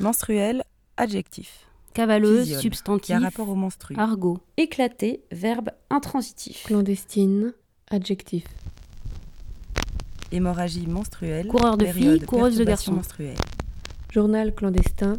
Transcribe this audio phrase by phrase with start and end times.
[0.00, 0.62] Menstruel,
[0.96, 1.66] adjectif.
[1.94, 3.06] Cavaleuse, substantif.
[3.06, 3.94] Qui a rapport au menstru.
[3.96, 4.38] Argot.
[4.56, 6.64] Éclaté, verbe intransitif.
[6.64, 7.54] Clandestine,
[7.90, 8.44] adjectif.
[10.30, 11.48] Hémorragie menstruelle.
[11.48, 12.92] Coureur de filles, coureuse de garçons.
[12.92, 13.36] menstruelle.
[14.12, 15.18] Journal clandestin,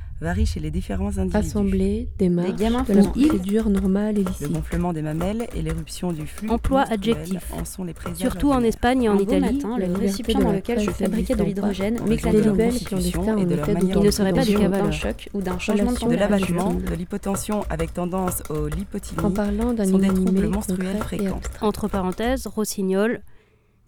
[0.21, 1.37] varie chez les différents individus.
[1.37, 4.51] assemblée, démarche, gamins de la procédure normale et Le licite.
[4.51, 7.51] gonflement des mamelles et l'éruption du flux Emploi adjectif.
[7.53, 8.61] en sont les Surtout en.
[8.61, 9.55] Espagne et en beau Italie.
[9.55, 13.53] matin, le récipient dans lequel je fabriquais de l'hydrogène m'éclatait en de constitution et de
[13.53, 16.93] en leur manière Il ne serait pas d'un choc ou d'un changement de l'abattement, de
[16.93, 21.39] l'hypotension avec tendance au En lipotylie parlant d'un sont des troubles menstruels fréquents.
[21.61, 23.21] Entre parenthèses, rossignol,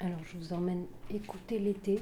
[0.00, 2.00] Alors, je vous emmène écouter l'été.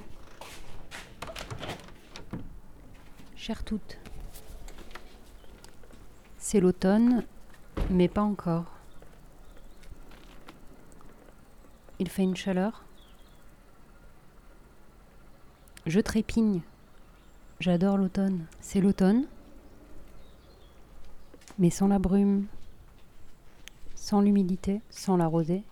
[3.37, 3.99] Chères toutes,
[6.39, 7.25] c'est l'automne,
[7.91, 8.65] mais pas encore.
[11.99, 12.85] Il fait une chaleur.
[15.87, 16.63] Je trépigne.
[17.61, 18.47] J'adore l'automne.
[18.61, 19.27] C'est l'automne,
[21.59, 22.47] mais sans la brume,
[23.95, 25.63] sans l'humidité, sans la rosée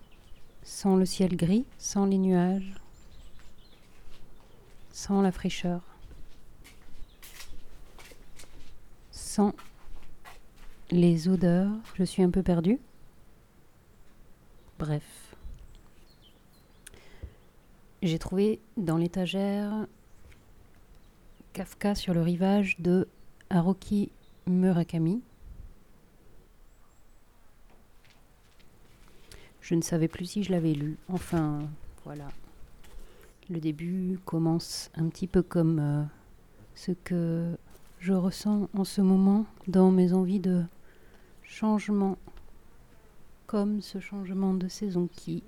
[0.65, 2.73] sans le ciel gris, sans les nuages,
[4.91, 5.81] sans la fraîcheur,
[10.91, 11.71] les odeurs.
[11.95, 12.79] Je suis un peu perdue.
[14.79, 15.35] Bref.
[18.01, 19.87] J'ai trouvé dans l'étagère
[21.53, 23.07] Kafka sur le rivage de
[23.49, 24.11] Haruki
[24.47, 25.21] Murakami.
[29.61, 30.97] Je ne savais plus si je l'avais lu.
[31.07, 31.59] Enfin,
[32.03, 32.27] voilà.
[33.49, 36.03] Le début commence un petit peu comme euh,
[36.75, 37.57] ce que
[38.05, 40.63] je ressens en ce moment dans mes envies de
[41.41, 42.19] changement,
[43.47, 45.41] comme ce changement de saison qui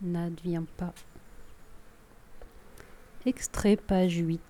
[0.00, 0.94] n'advient pas.
[3.26, 4.40] Extrait page 8.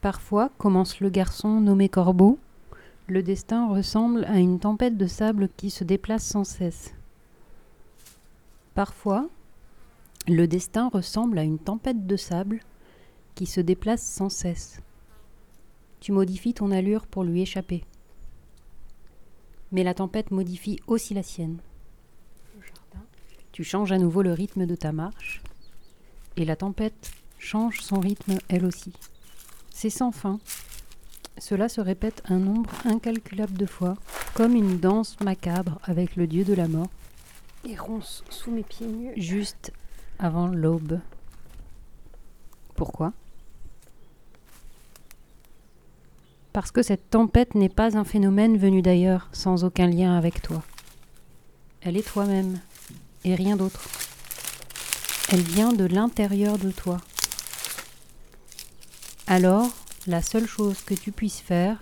[0.00, 2.40] Parfois, commence le garçon nommé Corbeau,
[3.06, 6.96] le destin ressemble à une tempête de sable qui se déplace sans cesse.
[8.74, 9.28] Parfois,
[10.26, 12.58] le destin ressemble à une tempête de sable
[13.40, 14.82] qui se déplace sans cesse.
[16.00, 17.84] Tu modifies ton allure pour lui échapper.
[19.72, 21.56] Mais la tempête modifie aussi la sienne.
[23.52, 25.40] Tu changes à nouveau le rythme de ta marche,
[26.36, 28.92] et la tempête change son rythme elle aussi.
[29.70, 30.38] C'est sans fin.
[31.38, 33.96] Cela se répète un nombre incalculable de fois,
[34.34, 36.90] comme une danse macabre avec le dieu de la mort,
[37.64, 39.14] Et ronce sous mes pieds nus.
[39.16, 39.72] juste
[40.18, 41.00] avant l'aube.
[42.76, 43.14] Pourquoi?
[46.52, 50.62] Parce que cette tempête n'est pas un phénomène venu d'ailleurs, sans aucun lien avec toi.
[51.80, 52.58] Elle est toi-même,
[53.24, 53.88] et rien d'autre.
[55.32, 56.98] Elle vient de l'intérieur de toi.
[59.26, 59.68] Alors,
[60.06, 61.78] la seule chose que tu puisses faire,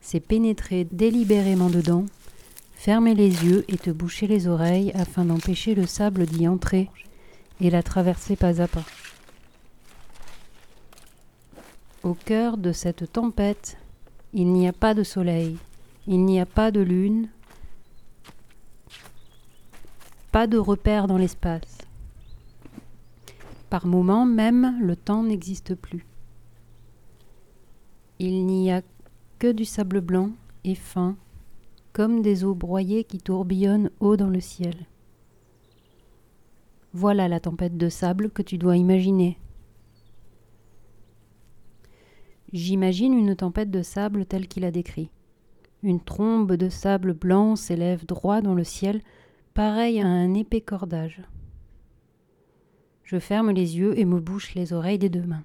[0.00, 2.06] c'est pénétrer délibérément dedans,
[2.76, 6.90] fermer les yeux et te boucher les oreilles afin d'empêcher le sable d'y entrer
[7.60, 8.84] et la traverser pas à pas.
[12.04, 13.78] Au cœur de cette tempête,
[14.34, 15.56] il n'y a pas de soleil,
[16.06, 17.30] il n'y a pas de lune,
[20.30, 21.78] pas de repère dans l'espace.
[23.70, 26.04] Par moments même, le temps n'existe plus.
[28.18, 28.82] Il n'y a
[29.38, 30.28] que du sable blanc
[30.64, 31.16] et fin,
[31.94, 34.74] comme des eaux broyées qui tourbillonnent haut dans le ciel.
[36.92, 39.38] Voilà la tempête de sable que tu dois imaginer.
[42.54, 45.10] J'imagine une tempête de sable telle qu'il a décrit.
[45.82, 49.02] Une trombe de sable blanc s'élève droit dans le ciel,
[49.54, 51.20] pareil à un épais cordage.
[53.02, 55.42] Je ferme les yeux et me bouche les oreilles des deux mains,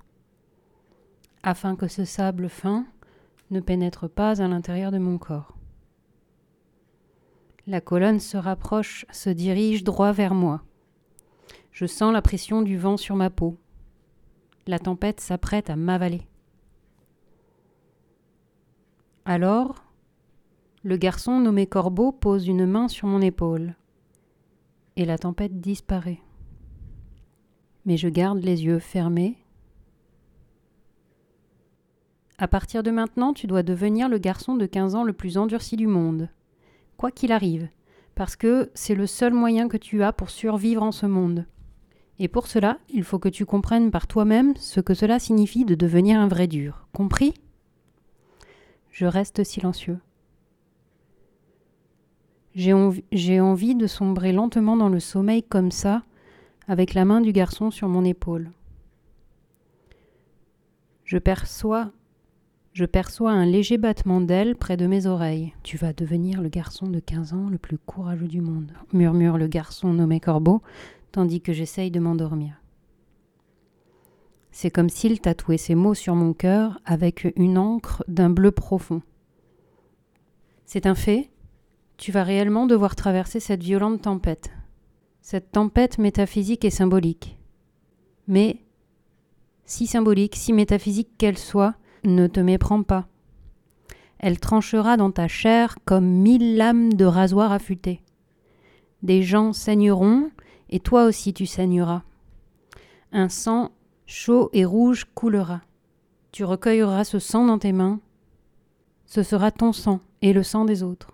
[1.42, 2.86] afin que ce sable fin
[3.50, 5.58] ne pénètre pas à l'intérieur de mon corps.
[7.66, 10.62] La colonne se rapproche, se dirige droit vers moi.
[11.72, 13.58] Je sens la pression du vent sur ma peau.
[14.68, 16.29] La tempête s'apprête à m'avaler.
[19.26, 19.84] Alors,
[20.84, 23.76] le garçon nommé Corbeau pose une main sur mon épaule,
[24.96, 26.22] et la tempête disparaît.
[27.86, 29.38] Mais je garde les yeux fermés.
[32.38, 35.76] À partir de maintenant, tu dois devenir le garçon de 15 ans le plus endurci
[35.76, 36.30] du monde,
[36.96, 37.68] quoi qu'il arrive,
[38.16, 41.46] parce que c'est le seul moyen que tu as pour survivre en ce monde.
[42.20, 45.76] Et pour cela, il faut que tu comprennes par toi-même ce que cela signifie de
[45.76, 46.88] devenir un vrai dur.
[46.94, 47.34] Compris?
[49.00, 49.98] Je reste silencieux.
[52.54, 56.04] J'ai envie, de sombrer lentement dans le sommeil comme ça,
[56.68, 58.52] avec la main du garçon sur mon épaule.
[61.06, 61.94] Je perçois
[62.74, 65.54] je perçois un léger battement d'ailes près de mes oreilles.
[65.64, 69.48] Tu vas devenir le garçon de 15 ans le plus courageux du monde, murmure le
[69.48, 70.62] garçon nommé Corbeau,
[71.14, 72.62] tandis que j'essaye de m'endormir.
[74.52, 79.02] C'est comme s'il tatouait ces mots sur mon cœur avec une encre d'un bleu profond.
[80.66, 81.30] C'est un fait,
[81.98, 84.52] tu vas réellement devoir traverser cette violente tempête,
[85.22, 87.38] cette tempête métaphysique et symbolique.
[88.28, 88.64] Mais,
[89.66, 93.08] si symbolique, si métaphysique qu'elle soit, ne te méprends pas.
[94.20, 98.02] Elle tranchera dans ta chair comme mille lames de rasoir affûtées.
[99.02, 100.30] Des gens saigneront,
[100.70, 102.04] et toi aussi tu saigneras.
[103.12, 103.72] Un sang
[104.10, 105.62] chaud et rouge coulera.
[106.32, 108.00] Tu recueilleras ce sang dans tes mains.
[109.06, 111.12] Ce sera ton sang et le sang des autres.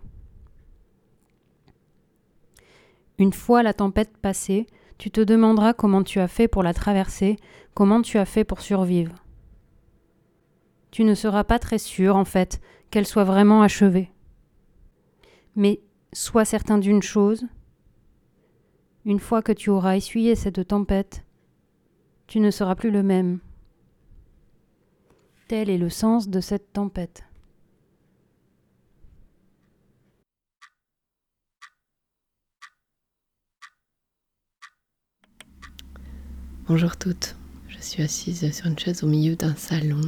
[3.17, 4.65] Une fois la tempête passée,
[4.97, 7.35] tu te demanderas comment tu as fait pour la traverser,
[7.73, 9.15] comment tu as fait pour survivre.
[10.91, 12.61] Tu ne seras pas très sûr, en fait,
[12.91, 14.09] qu'elle soit vraiment achevée.
[15.57, 15.81] Mais
[16.13, 17.45] sois certain d'une chose,
[19.03, 21.25] une fois que tu auras essuyé cette tempête,
[22.27, 23.39] tu ne seras plus le même.
[25.47, 27.23] Tel est le sens de cette tempête.
[36.67, 37.35] Bonjour toutes,
[37.67, 40.01] je suis assise sur une chaise au milieu d'un salon.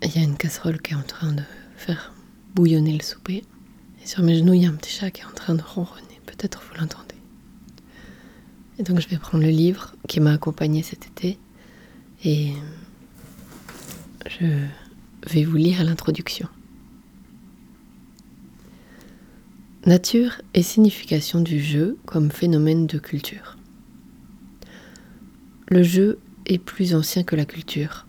[0.00, 1.42] Il y a une casserole qui est en train de
[1.76, 2.14] faire
[2.54, 3.42] bouillonner le souper.
[4.02, 5.62] Et sur mes genoux, il y a un petit chat qui est en train de
[5.62, 6.20] ronronner.
[6.26, 7.05] Peut-être vous l'entendez.
[8.78, 11.38] Et donc je vais prendre le livre qui m'a accompagné cet été
[12.24, 12.52] et
[14.28, 14.46] je
[15.30, 16.48] vais vous lire l'introduction.
[19.86, 23.56] Nature et signification du jeu comme phénomène de culture.
[25.68, 28.06] Le jeu est plus ancien que la culture.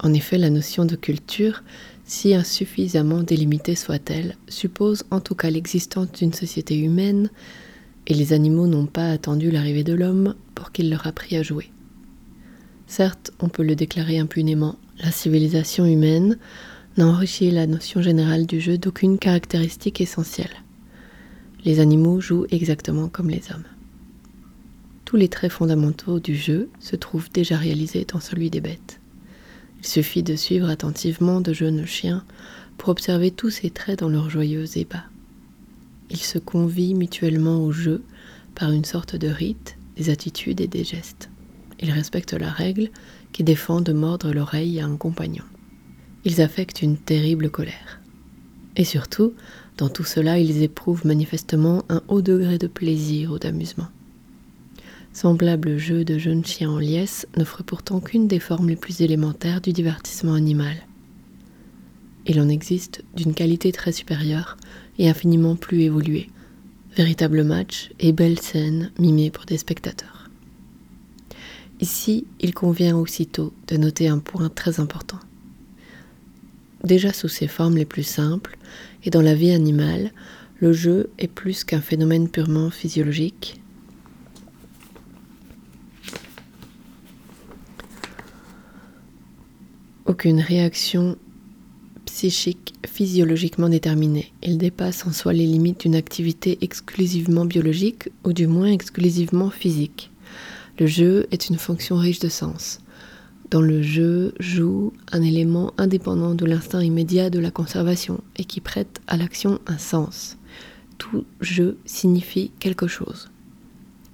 [0.00, 1.62] En effet, la notion de culture,
[2.04, 7.30] si insuffisamment délimitée soit-elle, suppose en tout cas l'existence d'une société humaine
[8.06, 11.70] et les animaux n'ont pas attendu l'arrivée de l'homme pour qu'il leur apprit à jouer.
[12.86, 16.38] Certes, on peut le déclarer impunément, la civilisation humaine
[16.96, 20.62] n'a enrichi la notion générale du jeu d'aucune caractéristique essentielle.
[21.64, 23.64] Les animaux jouent exactement comme les hommes.
[25.04, 29.00] Tous les traits fondamentaux du jeu se trouvent déjà réalisés dans celui des bêtes.
[29.80, 32.24] Il suffit de suivre attentivement de jeunes chiens
[32.78, 35.04] pour observer tous ces traits dans leur joyeux ébat.
[36.10, 38.02] Ils se convient mutuellement au jeu
[38.54, 41.30] par une sorte de rite, des attitudes et des gestes.
[41.80, 42.90] Ils respectent la règle
[43.32, 45.44] qui défend de mordre l'oreille à un compagnon.
[46.24, 48.00] Ils affectent une terrible colère.
[48.76, 49.34] Et surtout,
[49.76, 53.88] dans tout cela, ils éprouvent manifestement un haut degré de plaisir ou d'amusement.
[55.12, 59.60] Semblable jeu de jeunes chiens en liesse n'offre pourtant qu'une des formes les plus élémentaires
[59.60, 60.74] du divertissement animal.
[62.26, 64.56] Il en existe d'une qualité très supérieure
[64.98, 66.28] et infiniment plus évoluée.
[66.96, 70.30] Véritable match et belle scène mimée pour des spectateurs.
[71.80, 75.18] Ici, il convient aussitôt de noter un point très important.
[76.84, 78.56] Déjà sous ses formes les plus simples,
[79.04, 80.12] et dans la vie animale,
[80.60, 83.60] le jeu est plus qu'un phénomène purement physiologique.
[90.06, 91.16] Aucune réaction
[92.14, 94.32] psychique physiologiquement déterminé.
[94.40, 100.12] Il dépasse en soi les limites d'une activité exclusivement biologique ou du moins exclusivement physique.
[100.78, 102.78] Le jeu est une fonction riche de sens.
[103.50, 108.60] Dans le jeu joue un élément indépendant de l'instinct immédiat de la conservation et qui
[108.60, 110.38] prête à l'action un sens.
[110.98, 113.28] Tout jeu signifie quelque chose.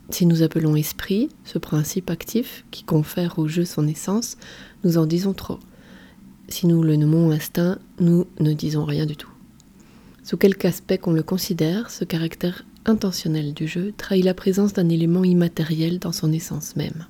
[0.08, 4.38] Si nous appelons esprit ce principe actif qui confère au jeu son essence,
[4.84, 5.58] nous en disons trop.
[6.50, 9.30] Si nous le nommons instinct, nous ne disons rien du tout.
[10.24, 14.88] Sous quelque aspect qu'on le considère, ce caractère intentionnel du jeu trahit la présence d'un
[14.88, 17.06] élément immatériel dans son essence même.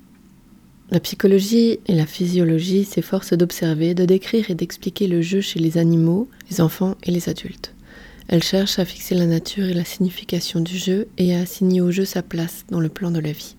[0.91, 5.77] La psychologie et la physiologie s'efforcent d'observer, de décrire et d'expliquer le jeu chez les
[5.77, 7.73] animaux, les enfants et les adultes.
[8.27, 11.91] Elles cherchent à fixer la nature et la signification du jeu et à assigner au
[11.91, 13.55] jeu sa place dans le plan de la vie.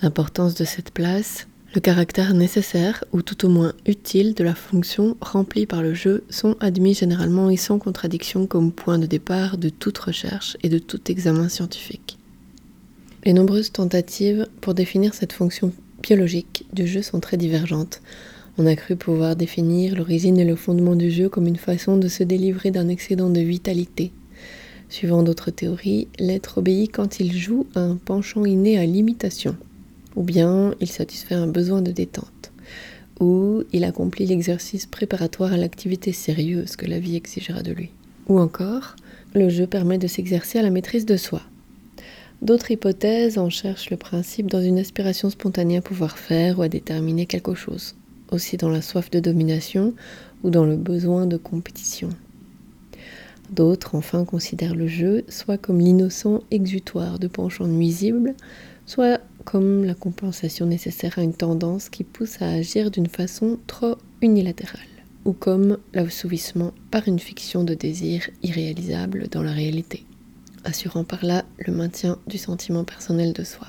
[0.00, 5.16] L'importance de cette place, le caractère nécessaire ou tout au moins utile de la fonction
[5.22, 9.70] remplie par le jeu sont admis généralement et sans contradiction comme point de départ de
[9.70, 12.18] toute recherche et de tout examen scientifique.
[13.24, 18.02] Les nombreuses tentatives pour définir cette fonction biologiques du jeu sont très divergentes.
[18.58, 22.08] On a cru pouvoir définir l'origine et le fondement du jeu comme une façon de
[22.08, 24.12] se délivrer d'un excédent de vitalité.
[24.90, 29.56] Suivant d'autres théories, l'être obéit quand il joue à un penchant inné à l'imitation,
[30.16, 32.52] ou bien il satisfait un besoin de détente,
[33.20, 37.90] ou il accomplit l'exercice préparatoire à l'activité sérieuse que la vie exigera de lui.
[38.28, 38.96] Ou encore,
[39.34, 41.42] le jeu permet de s'exercer à la maîtrise de soi,
[42.42, 46.68] D'autres hypothèses en cherchent le principe dans une aspiration spontanée à pouvoir faire ou à
[46.68, 47.94] déterminer quelque chose,
[48.32, 49.94] aussi dans la soif de domination
[50.42, 52.08] ou dans le besoin de compétition.
[53.52, 58.34] D'autres enfin considèrent le jeu soit comme l'innocent exutoire de penchants nuisibles,
[58.86, 63.96] soit comme la compensation nécessaire à une tendance qui pousse à agir d'une façon trop
[64.20, 64.80] unilatérale,
[65.24, 70.06] ou comme l'assouvissement par une fiction de désir irréalisable dans la réalité
[70.64, 73.68] assurant par là le maintien du sentiment personnel de soi.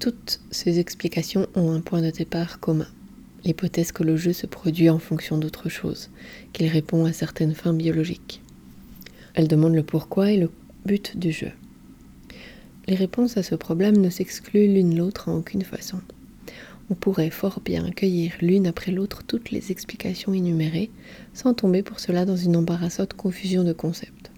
[0.00, 2.88] Toutes ces explications ont un point de départ commun,
[3.44, 6.10] l'hypothèse que le jeu se produit en fonction d'autre chose,
[6.52, 8.42] qu'il répond à certaines fins biologiques.
[9.34, 10.50] Elle demande le pourquoi et le
[10.84, 11.52] but du jeu.
[12.88, 16.00] Les réponses à ce problème ne s'excluent l'une l'autre en aucune façon
[16.92, 20.90] on pourrait fort bien cueillir l'une après l'autre toutes les explications énumérées,
[21.32, 24.30] sans tomber pour cela dans une embarrassante confusion de concepts.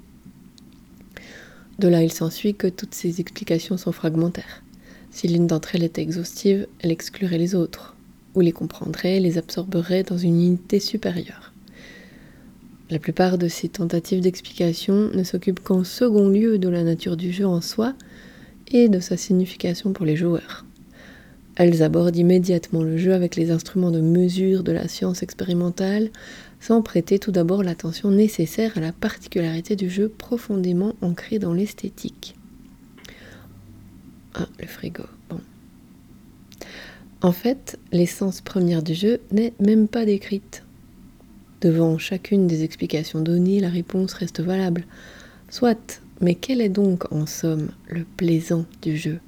[1.80, 4.62] De là, il s'ensuit que toutes ces explications sont fragmentaires.
[5.10, 7.96] Si l'une d'entre elles est exhaustive, elle exclurait les autres,
[8.36, 11.52] ou les comprendrait, les absorberait dans une unité supérieure.
[12.88, 17.32] La plupart de ces tentatives d'explication ne s'occupent qu'en second lieu de la nature du
[17.32, 17.94] jeu en soi
[18.72, 20.64] et de sa signification pour les joueurs.
[21.56, 26.10] Elles abordent immédiatement le jeu avec les instruments de mesure de la science expérimentale,
[26.60, 32.34] sans prêter tout d'abord l'attention nécessaire à la particularité du jeu profondément ancrée dans l'esthétique.
[34.34, 35.38] Ah, le frigo, bon.
[37.22, 40.64] En fait, l'essence première du jeu n'est même pas décrite.
[41.60, 44.84] Devant chacune des explications données, la réponse reste valable.
[45.48, 49.18] Soit, mais quel est donc en somme le plaisant du jeu?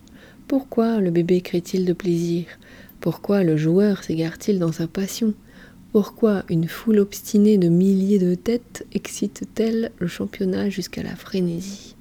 [0.49, 2.47] Pourquoi le bébé crie-t-il de plaisir?
[3.01, 5.35] Pourquoi le joueur s'égare-t-il dans sa passion?
[5.93, 11.97] Pourquoi une foule obstinée de milliers de têtes excite-t-elle le championnat jusqu'à la frénésie?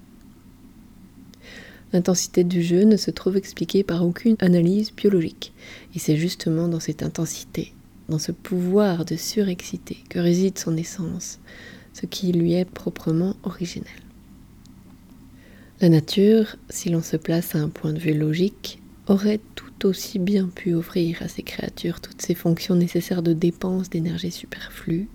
[1.93, 5.53] L'intensité du jeu ne se trouve expliquée par aucune analyse biologique,
[5.95, 7.73] et c'est justement dans cette intensité,
[8.09, 11.39] dans ce pouvoir de surexciter que réside son essence,
[11.93, 13.87] ce qui lui est proprement originel.
[15.85, 20.17] La nature, si l'on se place à un point de vue logique, aurait tout aussi
[20.17, 25.07] bien pu offrir à ces créatures toutes ces fonctions nécessaires de dépense d'énergie superflue,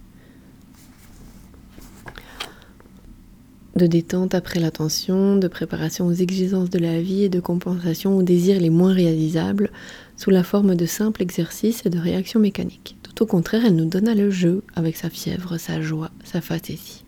[3.75, 8.23] de détente après l'attention, de préparation aux exigences de la vie et de compensation aux
[8.23, 9.73] désirs les moins réalisables
[10.17, 12.97] sous la forme de simples exercices et de réactions mécaniques.
[13.03, 17.05] Tout au contraire, elle nous donna le jeu avec sa fièvre, sa joie, sa facétie.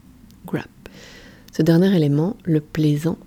[0.46, 0.68] Grap.
[1.52, 3.18] Ce dernier élément, le plaisant,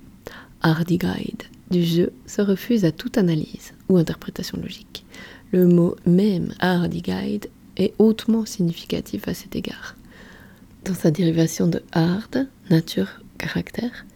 [0.66, 5.06] hardy guide du jeu se refuse à toute analyse ou interprétation logique.
[5.52, 9.96] Le mot même hardy guide est hautement significatif à cet égard.
[10.84, 14.08] Dans sa dérivation de hard, nature, caractère,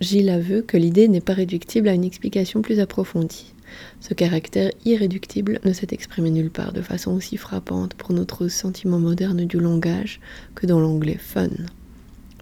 [0.00, 3.52] Gilles avoue que l'idée n'est pas réductible à une explication plus approfondie.
[4.00, 8.98] Ce caractère irréductible ne s'est exprimé nulle part de façon aussi frappante pour notre sentiment
[8.98, 10.20] moderne du langage
[10.54, 11.50] que dans l'anglais fun,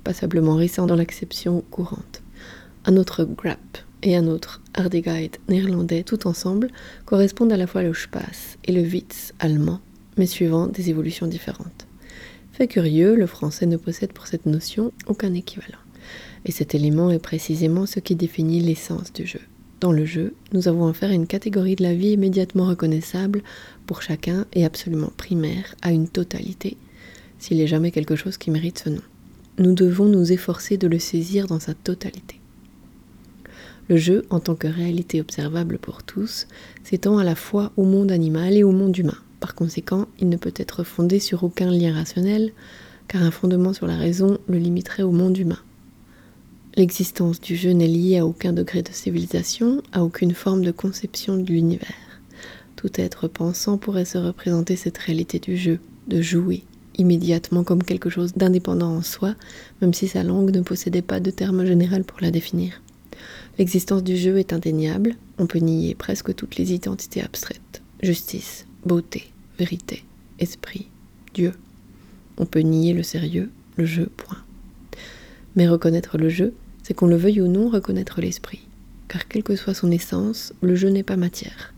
[0.05, 2.23] passablement récent dans l'acception courante.
[2.89, 6.71] Un autre grap et un autre Hardigheid néerlandais tout ensemble
[7.05, 9.81] correspondent à la fois le Spaß et le Witz allemand,
[10.17, 11.87] mais suivant des évolutions différentes.
[12.51, 15.77] Fait curieux, le français ne possède pour cette notion aucun équivalent.
[16.47, 19.43] Et cet élément est précisément ce qui définit l'essence du jeu.
[19.81, 23.43] Dans le jeu, nous avons affaire à une catégorie de la vie immédiatement reconnaissable
[23.85, 26.79] pour chacun et absolument primaire à une totalité,
[27.39, 29.03] s'il est jamais quelque chose qui mérite ce nom.
[29.59, 32.38] Nous devons nous efforcer de le saisir dans sa totalité.
[33.89, 36.47] Le jeu, en tant que réalité observable pour tous,
[36.85, 39.17] s'étend à la fois au monde animal et au monde humain.
[39.41, 42.53] Par conséquent, il ne peut être fondé sur aucun lien rationnel,
[43.07, 45.61] car un fondement sur la raison le limiterait au monde humain.
[46.77, 51.37] L'existence du jeu n'est liée à aucun degré de civilisation, à aucune forme de conception
[51.37, 51.89] de l'univers.
[52.77, 56.63] Tout être pensant pourrait se représenter cette réalité du jeu, de jouer,
[56.99, 59.35] immédiatement comme quelque chose d'indépendant en soi,
[59.81, 62.83] même si sa langue ne possédait pas de terme général pour la définir.
[63.59, 67.83] L'existence du jeu est indéniable, on peut nier presque toutes les identités abstraites.
[68.01, 70.05] Justice, beauté, vérité,
[70.39, 70.87] esprit,
[71.35, 71.53] Dieu.
[72.37, 74.39] On peut nier le sérieux, le jeu, point.
[75.57, 78.61] Mais reconnaître le jeu, c'est qu'on le veuille ou non reconnaître l'esprit.
[79.09, 81.75] Car quelle que soit son essence, le jeu n'est pas matière.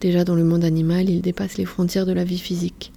[0.00, 2.92] Déjà dans le monde animal, il dépasse les frontières de la vie physique.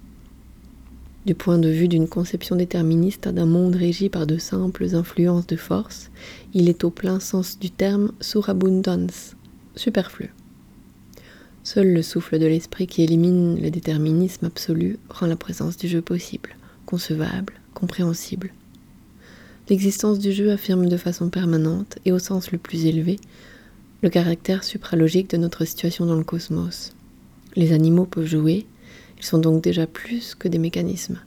[1.24, 5.54] Du point de vue d'une conception déterministe d'un monde régi par de simples influences de
[5.54, 6.10] force,
[6.52, 9.36] il est au plein sens du terme surabundance,
[9.76, 10.32] superflu.
[11.62, 16.02] Seul le souffle de l'esprit qui élimine le déterminisme absolu rend la présence du jeu
[16.02, 18.52] possible, concevable, compréhensible.
[19.68, 23.20] L'existence du jeu affirme de façon permanente et au sens le plus élevé
[24.02, 26.92] le caractère supralogique de notre situation dans le cosmos.
[27.54, 28.66] Les animaux peuvent jouer,
[29.22, 31.20] ils sont donc déjà plus que des mécanismes.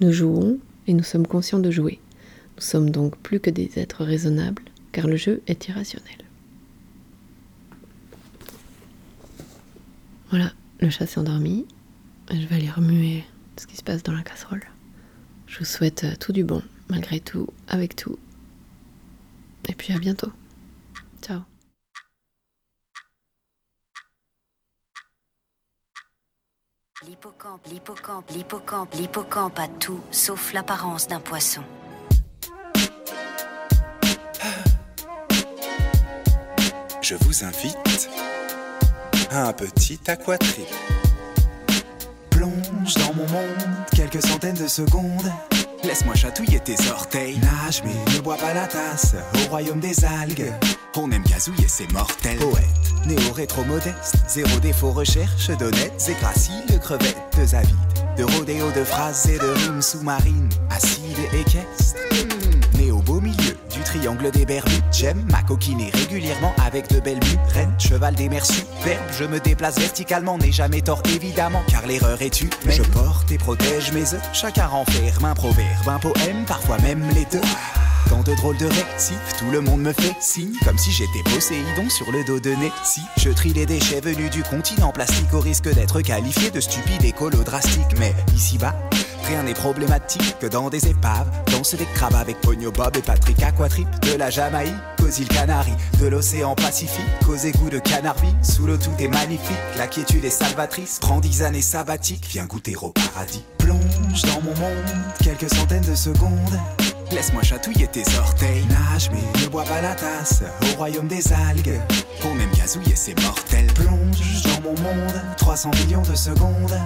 [0.00, 2.00] Nous jouons et nous sommes conscients de jouer.
[2.56, 6.16] Nous sommes donc plus que des êtres raisonnables, car le jeu est irrationnel.
[10.30, 11.66] Voilà, le chat s'est endormi.
[12.30, 13.24] Je vais aller remuer
[13.58, 14.64] ce qui se passe dans la casserole.
[15.46, 18.18] Je vous souhaite tout du bon, malgré tout, avec tout.
[19.68, 20.32] Et puis à bientôt.
[21.20, 21.40] Ciao.
[27.06, 31.60] L'hippocampe, l'hippocampe, l'hippocampe, l'hippocampe a tout sauf l'apparence d'un poisson.
[37.02, 38.08] Je vous invite
[39.30, 40.66] à un petit aquatrip.
[42.30, 45.30] Plonge dans mon monde quelques centaines de secondes.
[45.84, 47.38] Laisse-moi chatouiller tes orteils.
[47.38, 50.52] Nage mais ne bois pas la tasse au royaume des algues.
[50.96, 52.38] On aime gazouiller, c'est mortel.
[52.38, 57.76] Poète, néo-rétro-modeste, zéro défaut recherche d'honnêtes et graciles crevettes avides.
[58.16, 62.33] De rodéo de phrases et de rimes sous-marines, acides et équestres.
[63.94, 67.20] Triangle des Bermudes, j'aime ma coquiner régulièrement avec de belles
[67.52, 68.98] reine cheval des mers superbes.
[69.16, 72.50] Je me déplace verticalement, n'ai jamais tort évidemment, car l'erreur est tu.
[72.68, 77.24] Je porte et protège mes œufs, chacun renferme un proverbe, un poème, parfois même les
[77.26, 77.46] deux.
[78.08, 81.88] Quand de drôles de récifs, tout le monde me fait signe, comme si j'étais Poséidon
[81.88, 85.72] sur le dos de Si Je trie les déchets venus du continent plastique au risque
[85.72, 87.98] d'être qualifié de stupide écolo drastique.
[87.98, 88.74] Mais ici-bas,
[89.26, 93.42] rien n'est problématique que dans des épaves, danser des crabes avec Pogno Bob et Patrick
[93.42, 98.34] Aquatrip, de la Jamaïque aux îles Canaries, de l'océan Pacifique aux égouts de Canarvie.
[98.42, 100.98] Sous l'eau tout est magnifique, la quiétude est salvatrice.
[101.00, 103.42] Prends dix années sabbatiques, viens goûter au paradis.
[103.58, 104.84] Plonge dans mon monde
[105.22, 106.58] quelques centaines de secondes.
[107.14, 108.64] Laisse-moi chatouiller tes orteils.
[108.66, 111.80] Nage mais ne bois pas la tasse au royaume des algues.
[112.24, 113.66] On aime gazouiller, c'est mortel.
[113.74, 116.76] Plonge dans mon monde 300 millions de secondes.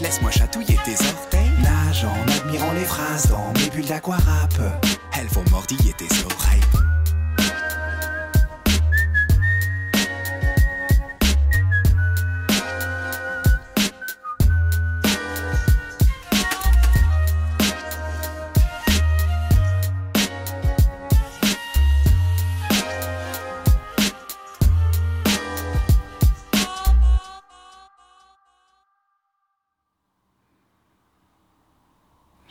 [0.00, 1.52] Laisse-moi chatouiller tes orteils.
[1.62, 4.54] Nage en admirant les phrases dans mes bulles d'aquarap.
[5.18, 6.95] Elles vont mordiller tes oreilles.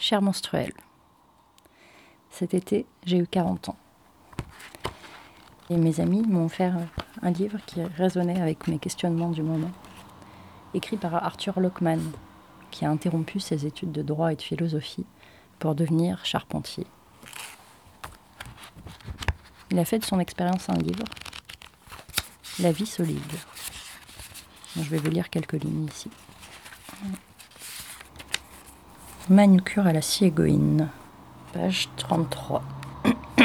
[0.07, 0.71] Cher menstruel,
[2.29, 3.77] cet été, j'ai eu 40 ans.
[5.71, 6.77] Et mes amis m'ont offert
[7.23, 9.71] un livre qui résonnait avec mes questionnements du moment,
[10.75, 11.97] écrit par Arthur Lockman,
[12.69, 15.07] qui a interrompu ses études de droit et de philosophie
[15.57, 16.85] pour devenir charpentier.
[19.71, 21.05] Il a fait de son expérience un livre,
[22.59, 23.33] La vie solide.
[24.75, 26.11] Je vais vous lire quelques lignes ici.
[29.27, 30.89] Manucure à la égoïne,
[31.51, 32.61] page 33.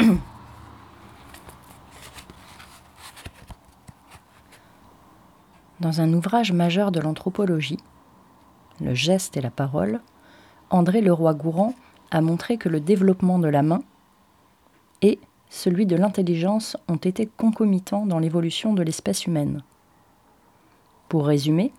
[5.79, 7.79] Dans un ouvrage majeur de l'anthropologie,
[8.79, 10.01] Le geste et la parole,
[10.69, 11.73] André Leroy-Gourand
[12.11, 13.81] a montré que le développement de la main
[15.01, 15.17] et
[15.49, 19.63] celui de l'intelligence ont été concomitants dans l'évolution de l'espèce humaine.
[21.09, 21.73] Pour résumer,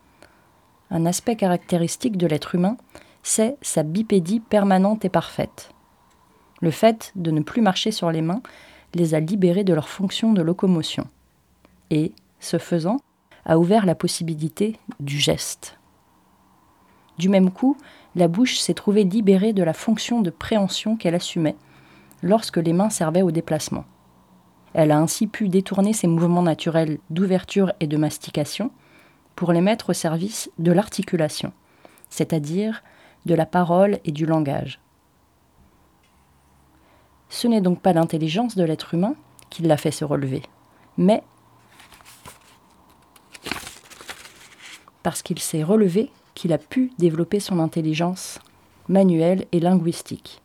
[0.91, 2.77] un aspect caractéristique de l'être humain
[3.23, 5.71] c'est sa bipédie permanente et parfaite.
[6.61, 8.43] Le fait de ne plus marcher sur les mains
[8.95, 11.07] les a libérés de leur fonction de locomotion
[11.91, 12.99] et, ce faisant,
[13.45, 15.79] a ouvert la possibilité du geste.
[17.19, 17.77] Du même coup,
[18.15, 21.57] la bouche s'est trouvée libérée de la fonction de préhension qu'elle assumait
[22.23, 23.85] lorsque les mains servaient au déplacement.
[24.75, 28.71] Elle a ainsi pu détourner ses mouvements naturels d'ouverture et de mastication
[29.37, 31.53] pour les mettre au service de l'articulation,
[32.09, 32.83] c'est-à-dire
[33.27, 34.81] de la parole et du langage.
[37.29, 39.15] Ce n'est donc pas l'intelligence de l'être humain
[39.51, 40.43] qui l'a fait se relever,
[40.97, 41.23] mais
[45.03, 48.39] parce qu'il s'est relevé qu'il a pu développer son intelligence
[48.89, 50.41] manuelle et linguistique.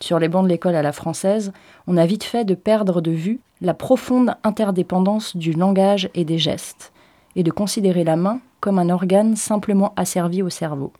[0.00, 1.52] Sur les bancs de l'école à la française,
[1.86, 6.38] on a vite fait de perdre de vue la profonde interdépendance du langage et des
[6.38, 6.92] gestes,
[7.36, 10.90] et de considérer la main comme un organe simplement asservi au cerveau.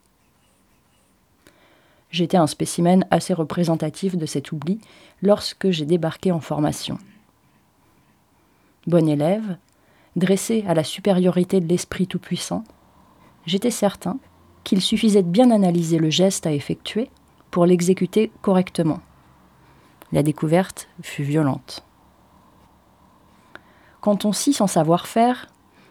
[2.10, 4.82] J'étais un spécimen assez représentatif de cet oubli
[5.22, 6.98] lorsque j'ai débarqué en formation.
[8.86, 9.56] Bon élève,
[10.14, 12.64] dressé à la supériorité de l'Esprit Tout-Puissant,
[13.46, 14.18] j'étais certain
[14.62, 17.08] qu'il suffisait de bien analyser le geste à effectuer
[17.50, 19.00] pour l'exécuter correctement.
[20.12, 21.82] La découverte fut violente.
[24.02, 25.46] Quand on scie sans savoir-faire,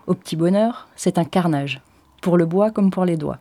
[0.07, 1.81] au petit bonheur, c'est un carnage,
[2.21, 3.39] pour le bois comme pour les doigts.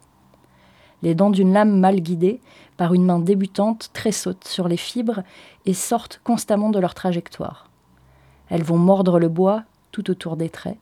[1.03, 2.41] Les dents d'une lame mal guidée
[2.77, 5.23] par une main débutante tressautent sur les fibres
[5.67, 7.69] et sortent constamment de leur trajectoire.
[8.49, 10.79] Elles vont mordre le bois tout autour des traits.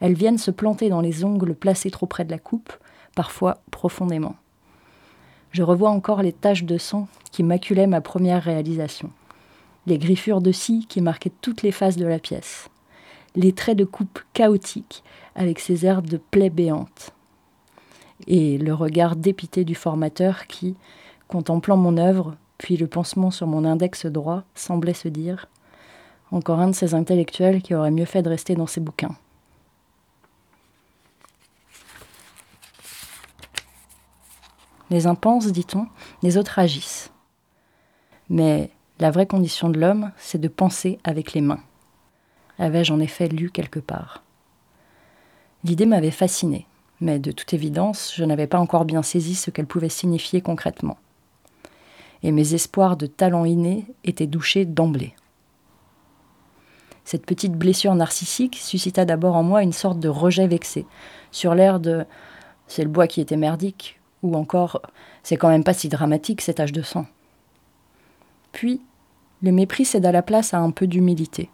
[0.00, 2.72] Elles viennent se planter dans les ongles placés trop près de la coupe,
[3.14, 4.36] parfois profondément.
[5.50, 9.10] Je revois encore les taches de sang qui maculaient ma première réalisation,
[9.86, 12.68] les griffures de scie qui marquaient toutes les faces de la pièce,
[13.36, 17.12] les traits de coupe chaotiques avec ces airs de plaies béantes,
[18.26, 20.74] et le regard dépité du formateur qui,
[21.28, 25.46] contemplant mon œuvre, puis le pansement sur mon index droit, semblait se dire
[26.32, 29.14] encore un de ces intellectuels qui aurait mieux fait de rester dans ses bouquins.
[34.90, 35.86] Les uns pensent, dit-on,
[36.22, 37.10] les autres agissent.
[38.28, 41.60] Mais la vraie condition de l'homme, c'est de penser avec les mains.
[42.58, 44.22] Avais-je en effet lu quelque part
[45.64, 46.66] L'idée m'avait fasciné,
[47.00, 50.96] mais de toute évidence, je n'avais pas encore bien saisi ce qu'elle pouvait signifier concrètement.
[52.22, 55.14] Et mes espoirs de talent inné étaient douchés d'emblée.
[57.04, 60.86] Cette petite blessure narcissique suscita d'abord en moi une sorte de rejet vexé,
[61.30, 62.04] sur l'air de
[62.66, 64.82] c'est le bois qui était merdique, ou encore
[65.22, 67.06] c'est quand même pas si dramatique cet âge de sang.
[68.52, 68.80] Puis,
[69.42, 71.50] le mépris céda la place à un peu d'humilité,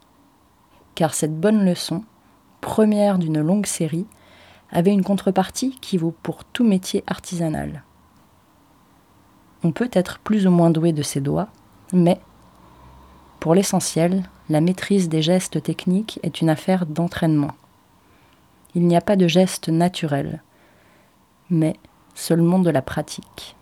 [0.94, 2.04] car cette bonne leçon,
[2.60, 4.06] première d'une longue série,
[4.70, 7.84] avait une contrepartie qui vaut pour tout métier artisanal.
[9.62, 11.48] On peut être plus ou moins doué de ses doigts,
[11.92, 12.20] mais,
[13.38, 17.52] pour l'essentiel, la maîtrise des gestes techniques est une affaire d'entraînement.
[18.74, 20.42] Il n'y a pas de geste naturel,
[21.50, 21.76] mais
[22.14, 23.56] seulement de la pratique.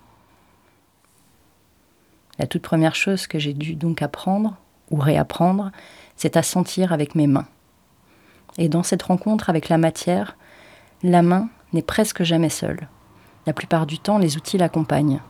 [2.39, 4.57] La toute première chose que j'ai dû donc apprendre,
[4.91, 5.71] ou réapprendre,
[6.17, 7.47] c'est à sentir avec mes mains.
[8.59, 10.37] Et dans cette rencontre avec la matière,
[11.03, 12.89] la main n'est presque jamais seule.
[13.47, 15.21] La plupart du temps, les outils l'accompagnent.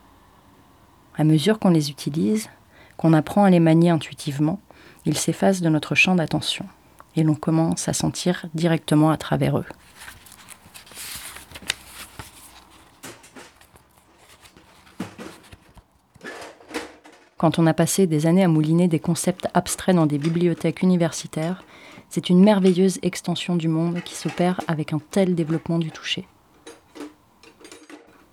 [1.17, 2.49] À mesure qu'on les utilise,
[2.97, 4.61] qu'on apprend à les manier intuitivement,
[5.05, 6.67] ils s'effacent de notre champ d'attention
[7.17, 9.67] et l'on commence à sentir directement à travers eux.
[17.41, 21.65] Quand on a passé des années à mouliner des concepts abstraits dans des bibliothèques universitaires,
[22.11, 26.29] c'est une merveilleuse extension du monde qui s'opère avec un tel développement du toucher.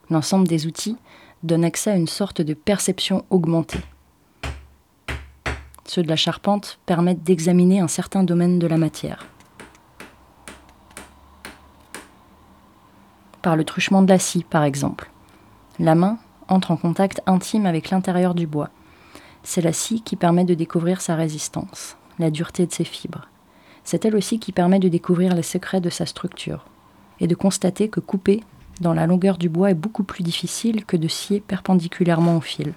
[0.09, 0.97] L'ensemble des outils
[1.41, 3.79] donne accès à une sorte de perception augmentée.
[5.85, 9.25] Ceux de la charpente permettent d'examiner un certain domaine de la matière.
[13.41, 15.09] Par le truchement de la scie, par exemple.
[15.79, 16.17] La main
[16.49, 18.69] entre en contact intime avec l'intérieur du bois.
[19.49, 23.29] C'est la scie qui permet de découvrir sa résistance, la dureté de ses fibres.
[23.85, 26.65] C'est elle aussi qui permet de découvrir les secrets de sa structure
[27.21, 28.43] et de constater que couper
[28.81, 32.73] dans la longueur du bois est beaucoup plus difficile que de scier perpendiculairement au fil.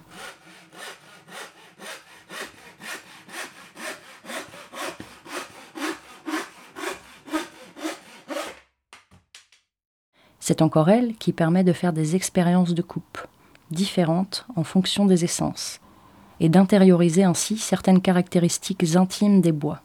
[10.38, 13.18] C'est encore elle qui permet de faire des expériences de coupe,
[13.72, 15.80] différentes en fonction des essences,
[16.40, 19.80] et d'intérioriser ainsi certaines caractéristiques intimes des bois.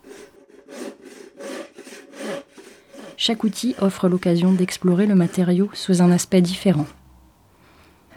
[3.18, 6.88] Chaque outil offre l'occasion d'explorer le matériau sous un aspect différent.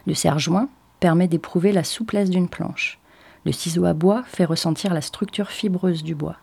[0.07, 0.69] Le serre-joint
[1.01, 2.99] permet d'éprouver la souplesse d'une planche.
[3.45, 6.37] Le ciseau à bois fait ressentir la structure fibreuse du bois.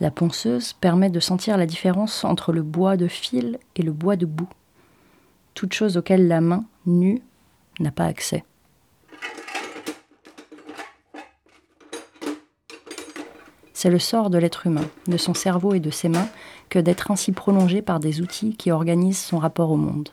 [0.00, 4.16] La ponceuse permet de sentir la différence entre le bois de fil et le bois
[4.16, 4.48] de boue
[5.60, 7.20] toute chose auxquelles la main, nue,
[7.80, 8.44] n'a pas accès.
[13.82, 16.28] C'est le sort de l'être humain, de son cerveau et de ses mains,
[16.68, 20.10] que d'être ainsi prolongé par des outils qui organisent son rapport au monde.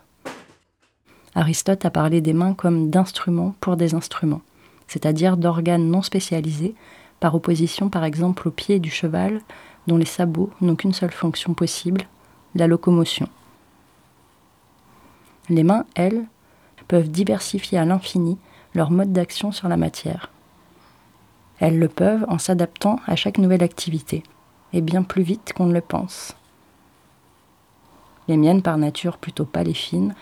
[1.36, 4.40] Aristote a parlé des mains comme d'instruments pour des instruments,
[4.88, 6.76] c'est-à-dire d'organes non spécialisés,
[7.20, 9.42] par opposition par exemple aux pieds du cheval,
[9.86, 12.04] dont les sabots n'ont qu'une seule fonction possible,
[12.56, 13.28] la locomotion.
[15.50, 16.24] Les mains, elles,
[16.88, 18.38] peuvent diversifier à l'infini
[18.74, 20.32] leur mode d'action sur la matière.
[21.60, 24.24] Elles le peuvent en s'adaptant à chaque nouvelle activité,
[24.74, 26.36] et bien plus vite qu'on ne le pense.
[28.28, 30.14] Les miennes, par nature plutôt pâles et fines,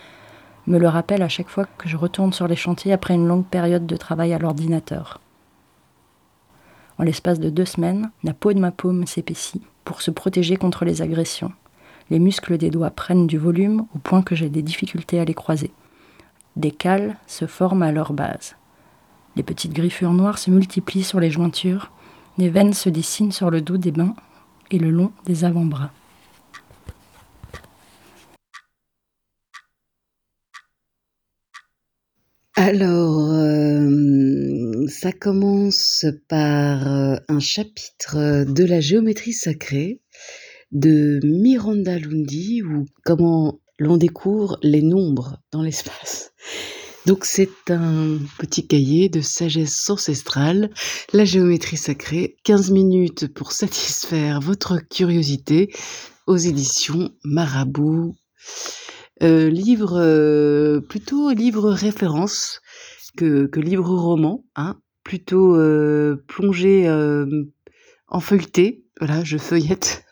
[0.67, 3.45] me le rappelle à chaque fois que je retourne sur les chantiers après une longue
[3.45, 5.19] période de travail à l'ordinateur.
[6.97, 10.85] En l'espace de deux semaines, la peau de ma paume s'épaissit pour se protéger contre
[10.85, 11.51] les agressions.
[12.09, 15.33] Les muscles des doigts prennent du volume au point que j'ai des difficultés à les
[15.33, 15.71] croiser.
[16.55, 18.55] Des cales se forment à leur base.
[19.35, 21.91] Les petites griffures noires se multiplient sur les jointures,
[22.37, 24.15] les veines se dessinent sur le dos des mains
[24.71, 25.91] et le long des avant-bras.
[32.57, 40.01] Alors, euh, ça commence par euh, un chapitre de la géométrie sacrée
[40.71, 46.31] de Miranda Lundi, ou comment l'on découvre les nombres dans l'espace.
[47.05, 50.71] Donc c'est un petit cahier de sagesse ancestrale,
[51.13, 55.71] la géométrie sacrée, 15 minutes pour satisfaire votre curiosité
[56.25, 58.15] aux éditions Marabout.
[59.21, 62.61] Euh, livre euh, plutôt livre référence
[63.15, 66.89] que, que livre roman, hein, plutôt euh, plongé
[68.07, 68.83] en feuilleté.
[68.99, 70.05] Voilà, je feuillette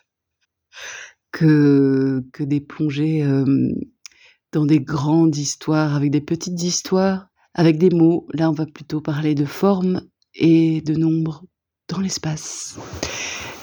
[1.32, 3.26] que que des plongées
[4.54, 8.26] dans des grandes histoires avec des petites histoires avec des mots.
[8.32, 10.02] Là, on va plutôt parler de forme
[10.34, 11.44] et de nombre
[11.88, 12.76] dans l'espace.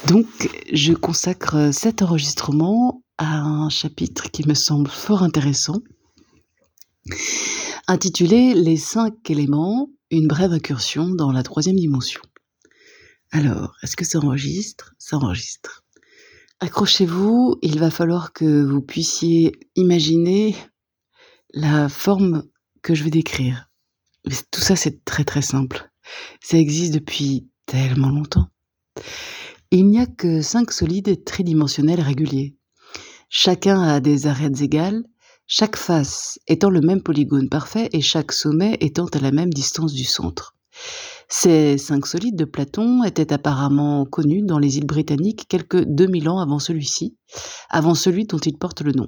[0.07, 0.27] Donc,
[0.71, 5.79] je consacre cet enregistrement à un chapitre qui me semble fort intéressant,
[7.87, 12.21] intitulé Les cinq éléments, une brève incursion dans la troisième dimension.
[13.31, 14.93] Alors, est-ce que ça enregistre?
[14.97, 15.83] Ça enregistre.
[16.59, 20.55] Accrochez-vous, il va falloir que vous puissiez imaginer
[21.53, 22.43] la forme
[22.81, 23.69] que je vais décrire.
[24.51, 25.89] Tout ça, c'est très très simple.
[26.41, 28.47] Ça existe depuis tellement longtemps.
[29.71, 32.55] Il n'y a que cinq solides tridimensionnels réguliers.
[33.29, 35.03] Chacun a des arêtes égales,
[35.47, 39.93] chaque face étant le même polygone parfait et chaque sommet étant à la même distance
[39.93, 40.55] du centre.
[41.29, 46.39] Ces cinq solides de Platon étaient apparemment connus dans les îles britanniques quelques 2000 ans
[46.39, 47.17] avant celui-ci,
[47.69, 49.07] avant celui dont ils portent le nom.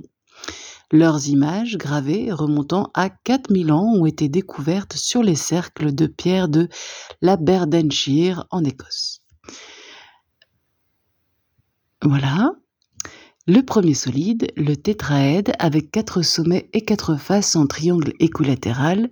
[0.93, 6.47] Leurs images gravées remontant à 4000 ans ont été découvertes sur les cercles de pierre
[6.47, 6.69] de
[7.19, 9.21] l'Aberdeenshire en Écosse.
[12.03, 12.51] Voilà,
[13.47, 19.09] le premier solide, le tétraède, avec quatre sommets et quatre faces en triangle équilatéral,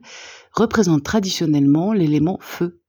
[0.51, 2.79] représente traditionnellement l'élément feu.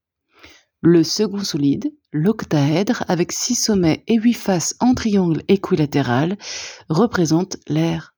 [0.81, 6.37] Le second solide, l'octaèdre, avec six sommets et huit faces en triangle équilatéral,
[6.89, 8.12] représente l'air.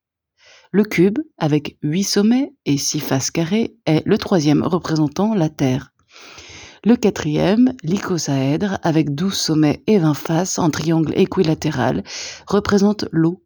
[0.72, 5.92] Le cube, avec huit sommets et six faces carrées, est le troisième représentant la Terre.
[6.84, 12.04] Le quatrième, l'icosaèdre, avec douze sommets et vingt faces en triangle équilatéral,
[12.48, 13.42] représente l'eau.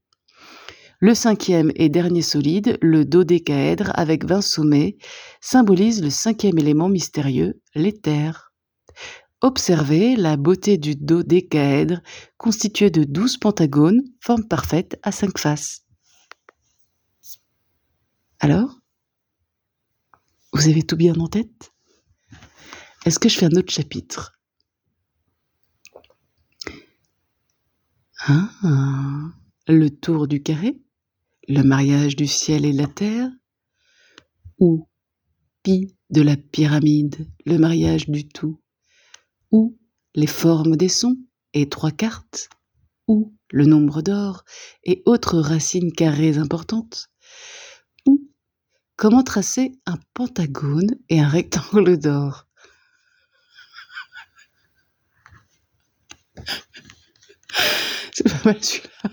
[0.99, 4.97] Le cinquième et dernier solide, le dodécaèdre, avec vingt sommets,
[5.39, 8.51] symbolise le cinquième élément mystérieux, l'éther.
[9.39, 12.01] Observez la beauté du dodécaèdre,
[12.37, 15.85] constitué de douze pentagones, forme parfaite à cinq faces.
[18.41, 18.79] Alors
[20.53, 21.73] Vous avez tout bien en tête?
[23.05, 24.39] Est-ce que je fais un autre chapitre?
[28.19, 28.49] Ah,
[29.67, 30.81] Le tour du carré?
[31.49, 33.29] Le mariage du ciel et la terre?
[34.57, 34.87] Ou
[35.63, 38.61] Pi de la pyramide, le mariage du tout?
[39.51, 39.77] Ou
[40.15, 41.17] les formes des sons
[41.53, 42.49] et trois cartes?
[43.07, 44.45] Ou le nombre d'or
[44.85, 47.09] et autres racines carrées importantes?
[48.99, 52.45] Comment tracer un pentagone et un rectangle d'or?
[58.11, 59.09] C'est pas mal celui-là.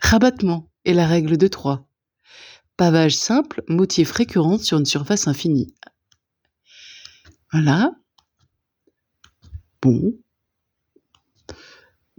[0.00, 1.88] Rabattement est la règle de 3.
[2.76, 5.74] Pavage simple, motif récurrent sur une surface infinie.
[7.50, 7.90] Voilà.
[9.82, 10.12] Bon.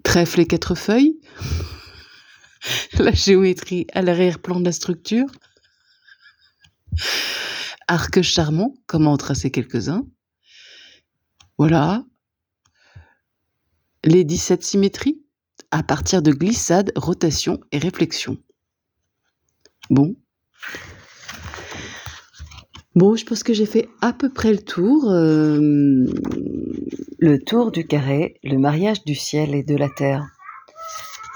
[0.03, 1.17] Trèfle et quatre feuilles.
[2.99, 5.27] la géométrie à l'arrière-plan de la structure.
[7.87, 10.05] Arc charmant, comment en tracer quelques-uns.
[11.57, 12.03] Voilà.
[14.03, 15.21] Les 17 symétries
[15.71, 18.37] à partir de glissade, rotation et réflexion.
[19.89, 20.15] Bon.
[22.95, 25.11] Bon, je pense que j'ai fait à peu près le tour.
[25.11, 26.05] Euh,
[27.19, 30.27] Le tour du carré, le mariage du ciel et de la terre.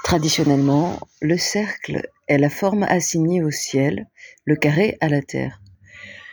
[0.04, 4.06] Traditionnellement, le cercle est la forme assignée au ciel,
[4.44, 5.60] le carré à la terre.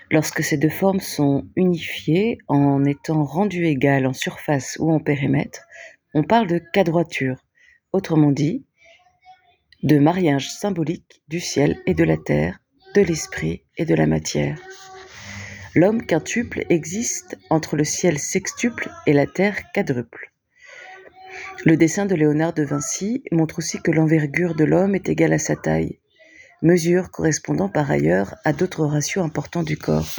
[0.10, 5.68] Lorsque ces deux formes sont unifiées en étant rendues égales en surface ou en périmètre,
[6.14, 7.44] on parle de quadrature,
[7.92, 8.66] autrement dit,
[9.84, 12.60] de mariage symbolique du ciel et de la terre,
[12.96, 14.60] de l'esprit et de la matière.
[15.76, 20.32] L'homme quintuple existe entre le ciel sextuple et la terre quadruple.
[21.66, 25.38] Le dessin de Léonard de Vinci montre aussi que l'envergure de l'homme est égale à
[25.38, 26.00] sa taille,
[26.62, 30.16] mesure correspondant par ailleurs à d'autres ratios importants du corps.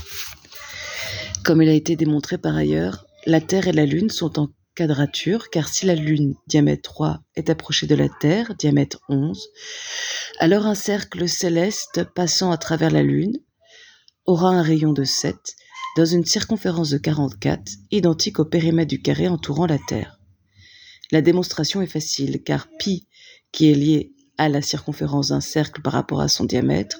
[1.44, 5.50] Comme il a été démontré par ailleurs, la Terre et la Lune sont en quadrature,
[5.50, 9.48] car si la Lune, diamètre 3, est approchée de la Terre, diamètre 11,
[10.38, 13.36] alors un cercle céleste passant à travers la Lune
[14.24, 15.34] aura un rayon de 7
[15.96, 20.20] dans une circonférence de 44, identique au périmètre du carré entourant la Terre.
[21.10, 23.08] La démonstration est facile, car pi,
[23.50, 26.98] qui est lié à la circonférence d'un cercle par rapport à son diamètre,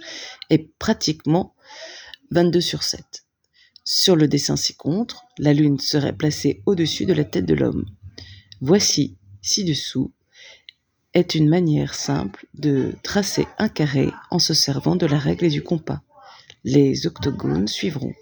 [0.51, 1.55] est pratiquement
[2.31, 3.25] 22 sur 7.
[3.85, 7.87] Sur le dessin ci-contre, la Lune serait placée au-dessus de la tête de l'homme.
[8.61, 10.13] Voici, ci-dessous,
[11.15, 15.51] est une manière simple de tracer un carré en se servant de la règle et
[15.51, 16.03] du compas.
[16.65, 18.13] Les octogones suivront.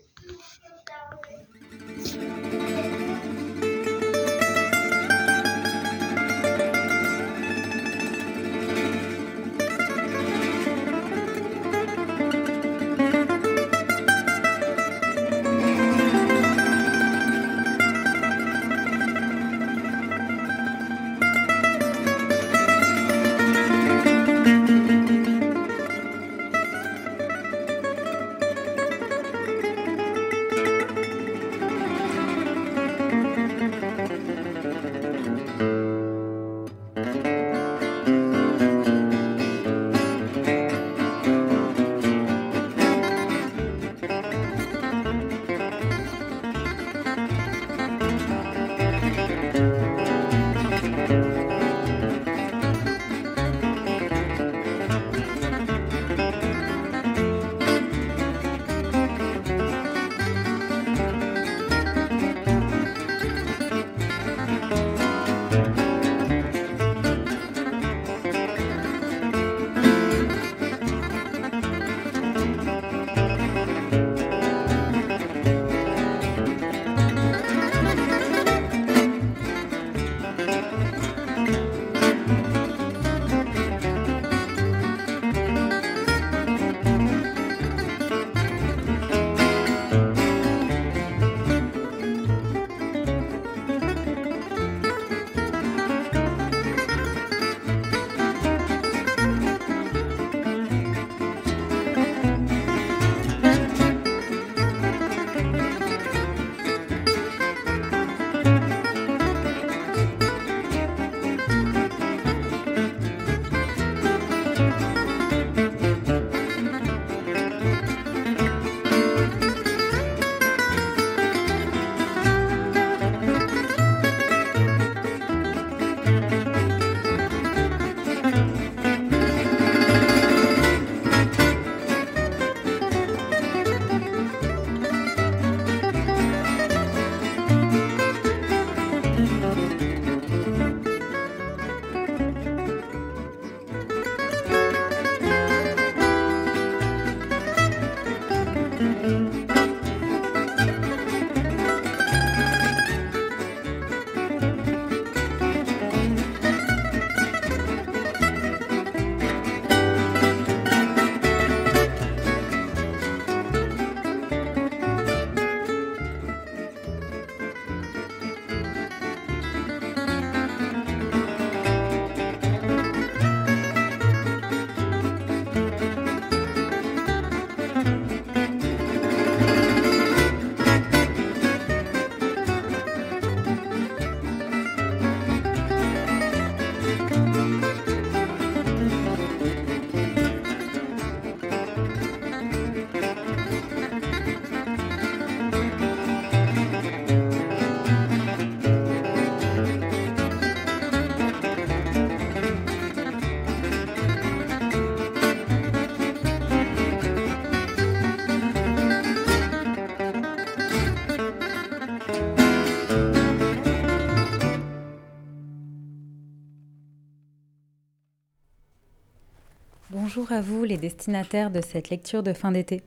[220.17, 222.83] Bonjour à vous les destinataires de cette lecture de fin d'été.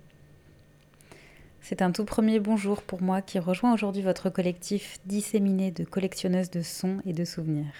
[1.62, 6.50] C'est un tout premier bonjour pour moi qui rejoint aujourd'hui votre collectif disséminé de collectionneuses
[6.50, 7.72] de sons et de souvenirs.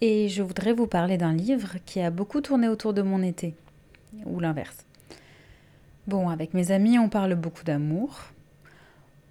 [0.00, 3.56] Et je voudrais vous parler d'un livre qui a beaucoup tourné autour de mon été,
[4.24, 4.86] ou l'inverse.
[6.06, 8.20] Bon, avec mes amis, on parle beaucoup d'amour.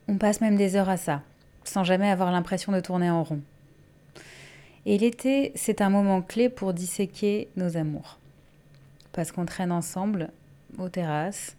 [0.10, 1.22] On passe même des heures à ça,
[1.64, 3.42] sans jamais avoir l'impression de tourner en rond.
[4.90, 8.20] Et l'été, c'est un moment clé pour disséquer nos amours.
[9.12, 10.30] Parce qu'on traîne ensemble
[10.78, 11.58] aux terrasses,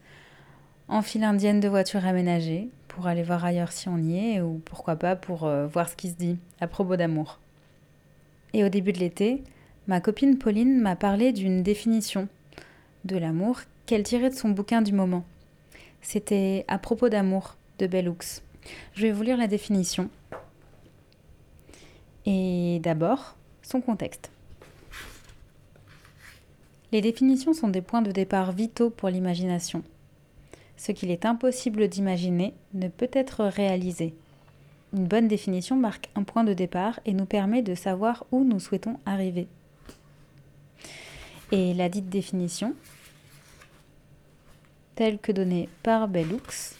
[0.88, 4.62] en file indienne de voitures aménagées, pour aller voir ailleurs si on y est, ou
[4.64, 7.38] pourquoi pas pour euh, voir ce qui se dit à propos d'amour.
[8.54, 9.42] Et au début de l'été,
[9.88, 12.28] ma copine Pauline m'a parlé d'une définition
[13.04, 15.26] de l'amour qu'elle tirait de son bouquin du moment.
[16.00, 18.40] C'était à propos d'amour de Bellux.
[18.94, 20.08] Je vais vous lire la définition
[22.28, 24.30] et d'abord, son contexte.
[26.92, 29.82] Les définitions sont des points de départ vitaux pour l'imagination.
[30.76, 34.14] Ce qu'il est impossible d'imaginer ne peut être réalisé.
[34.92, 38.60] Une bonne définition marque un point de départ et nous permet de savoir où nous
[38.60, 39.48] souhaitons arriver.
[41.50, 42.74] Et la dite définition,
[44.96, 46.76] telle que donnée par Bellux,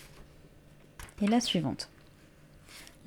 [1.23, 1.89] est la suivante.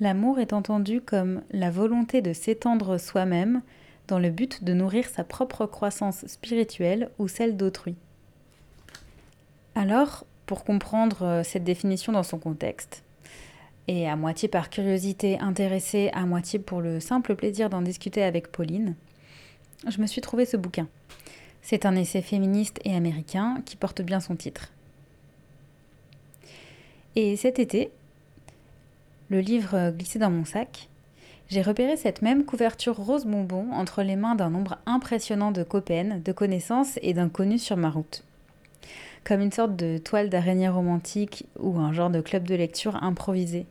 [0.02, 3.62] L'amour est entendu comme la volonté de s'étendre soi-même
[4.08, 7.94] dans le but de nourrir sa propre croissance spirituelle ou celle d'autrui.
[9.76, 13.04] Alors, pour comprendre euh, cette définition dans son contexte,
[13.86, 18.50] et à moitié par curiosité intéressée, à moitié pour le simple plaisir d'en discuter avec
[18.50, 18.96] Pauline,
[19.86, 20.88] je me suis trouvé ce bouquin.
[21.62, 24.72] C'est un essai féministe et américain qui porte bien son titre.
[27.14, 27.92] Et cet été,
[29.32, 30.90] le livre glissé dans mon sac,
[31.48, 36.20] j'ai repéré cette même couverture rose bonbon entre les mains d'un nombre impressionnant de copains,
[36.22, 38.24] de connaissances et d'inconnus sur ma route.
[39.24, 43.64] Comme une sorte de toile d'araignée romantique ou un genre de club de lecture improvisé,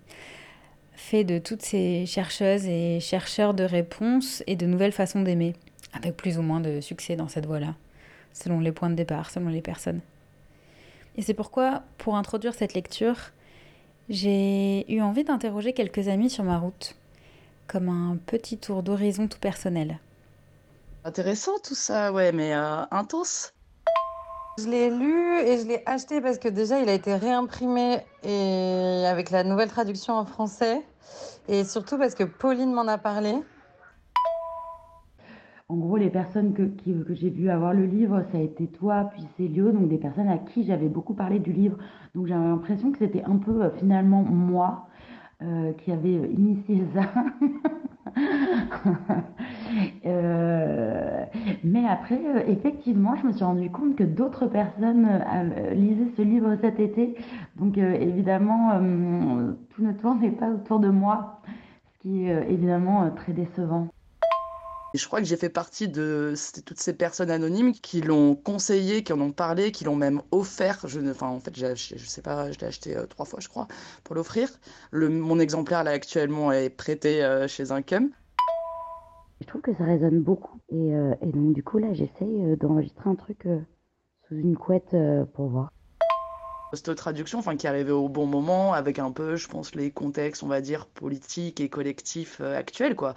[0.94, 5.54] fait de toutes ces chercheuses et chercheurs de réponses et de nouvelles façons d'aimer,
[5.94, 7.76] avec plus ou moins de succès dans cette voie-là,
[8.34, 10.02] selon les points de départ, selon les personnes.
[11.18, 13.32] Et c'est pourquoi, pour introduire cette lecture,
[14.12, 16.96] j'ai eu envie d'interroger quelques amis sur ma route,
[17.68, 20.00] comme un petit tour d'horizon tout personnel.
[21.06, 23.54] Intéressant tout ça, ouais, mais euh, intense.
[24.60, 29.06] Je l'ai lu et je l'ai acheté parce que déjà il a été réimprimé et
[29.08, 30.82] avec la nouvelle traduction en français
[31.48, 33.34] et surtout parce que Pauline m'en a parlé.
[35.72, 36.70] En gros, les personnes que,
[37.14, 40.38] j'ai vu avoir le livre, ça a été toi, puis Célio, donc des personnes à
[40.38, 41.78] qui j'avais beaucoup parlé du livre.
[42.14, 44.90] Donc j'avais l'impression que c'était un peu euh, finalement moi
[45.42, 47.04] euh, qui avait euh, initié ça.
[51.64, 55.08] mais après, effectivement, je me suis rendu compte que d'autres personnes
[55.74, 57.16] lisaient ce livre cet été.
[57.56, 58.72] Donc évidemment,
[59.70, 61.40] tout ne tournait pas autour de moi,
[61.94, 63.88] ce qui est évidemment très décevant.
[64.94, 66.34] Et je crois que j'ai fait partie de
[66.66, 70.86] toutes ces personnes anonymes qui l'ont conseillé, qui en ont parlé, qui l'ont même offert.
[70.86, 73.70] Je, enfin, en fait, je sais pas, je l'ai acheté euh, trois fois, je crois,
[74.04, 74.50] pour l'offrir.
[74.92, 78.10] mon exemplaire, là, actuellement, est prêté euh, chez un cum.
[79.40, 80.60] Je trouve que ça résonne beaucoup.
[80.70, 83.48] Et, euh, et donc, du coup, là, j'essaye d'enregistrer un truc
[84.28, 84.96] sous une couette
[85.34, 85.72] pour voir
[86.74, 90.42] cette traduction, enfin qui arrivait au bon moment, avec un peu, je pense, les contextes,
[90.44, 93.14] on va dire, politiques et collectifs actuels, quoi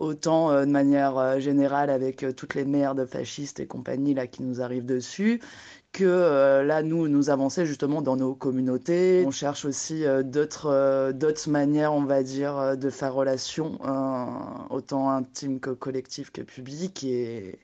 [0.00, 4.26] autant euh, de manière euh, générale avec euh, toutes les merdes fascistes et compagnie là
[4.26, 5.40] qui nous arrivent dessus,
[5.92, 9.24] que là nous nous avancer justement dans nos communautés.
[9.26, 13.76] On cherche aussi d'autres manières, on va dire, de faire relation,
[14.70, 17.58] autant intime que collectif que public et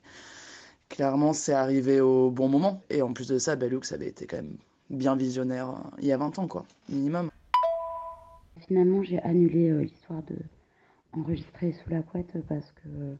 [0.89, 2.81] clairement c'est arrivé au bon moment.
[2.89, 4.57] Et en plus de ça, Bellux avait été quand même
[4.89, 7.29] bien visionnaire il y a 20 ans quoi, minimum.
[8.67, 10.35] Finalement j'ai annulé l'histoire de
[11.13, 13.17] enregistré sous la couette parce que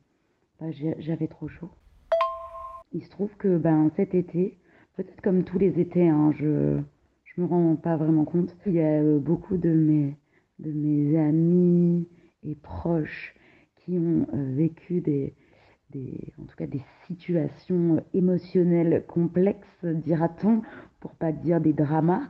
[0.60, 1.70] bah, j'avais trop chaud.
[2.94, 4.58] Il se trouve que ben, cet été,
[4.96, 8.82] peut-être comme tous les étés, hein, je ne me rends pas vraiment compte, il y
[8.82, 10.16] a euh, beaucoup de mes,
[10.60, 12.08] de mes amis
[12.44, 13.36] et proches
[13.76, 15.34] qui ont euh, vécu des,
[15.92, 20.62] des, en tout cas des situations émotionnelles complexes, dira-t-on,
[21.00, 22.28] pour pas dire des dramas.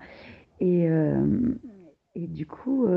[0.60, 1.55] Et, euh,
[2.16, 2.88] et du coup,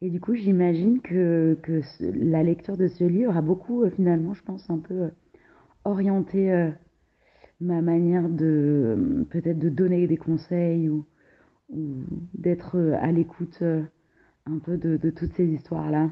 [0.00, 1.56] et du coup, j'imagine que,
[2.00, 5.10] la lecture de ce livre a beaucoup, euh, finalement, je pense, un peu euh,
[5.84, 6.70] orienté euh,
[7.60, 11.04] ma manière de peut-être de donner des conseils ou,
[12.32, 13.62] d'être à l'écoute
[14.46, 16.08] un peu de toutes ces histoires-là.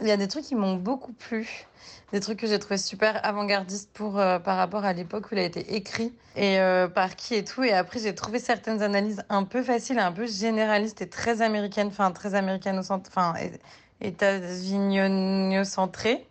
[0.00, 1.66] Il y a des trucs qui m'ont beaucoup plu,
[2.12, 5.38] des trucs que j'ai trouvé super avant-gardistes pour euh, par rapport à l'époque où il
[5.38, 7.64] a été écrit et euh, par qui et tout.
[7.64, 11.88] Et après, j'ai trouvé certaines analyses un peu faciles, un peu généralistes et très américaines,
[11.88, 13.34] enfin très américano-centrées, enfin
[14.00, 16.26] états-uniocentrées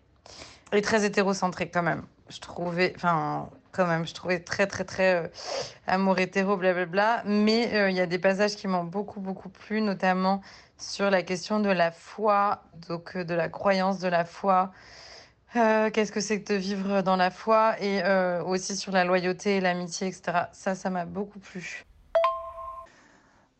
[0.71, 2.03] et très hétérocentrées quand même.
[2.29, 5.27] Je trouvais, enfin quand même, je trouvais très très très euh,
[5.87, 7.23] amour hétéro, blablabla.
[7.25, 10.41] Mais il y a des passages qui m'ont beaucoup beaucoup plu, notamment
[10.77, 14.71] sur la question de la foi, donc euh, de la croyance de la foi.
[15.55, 19.05] Euh, qu'est-ce que c'est que de vivre dans la foi et euh, aussi sur la
[19.05, 20.49] loyauté et l'amitié, etc.
[20.51, 21.85] Ça, ça m'a beaucoup plu.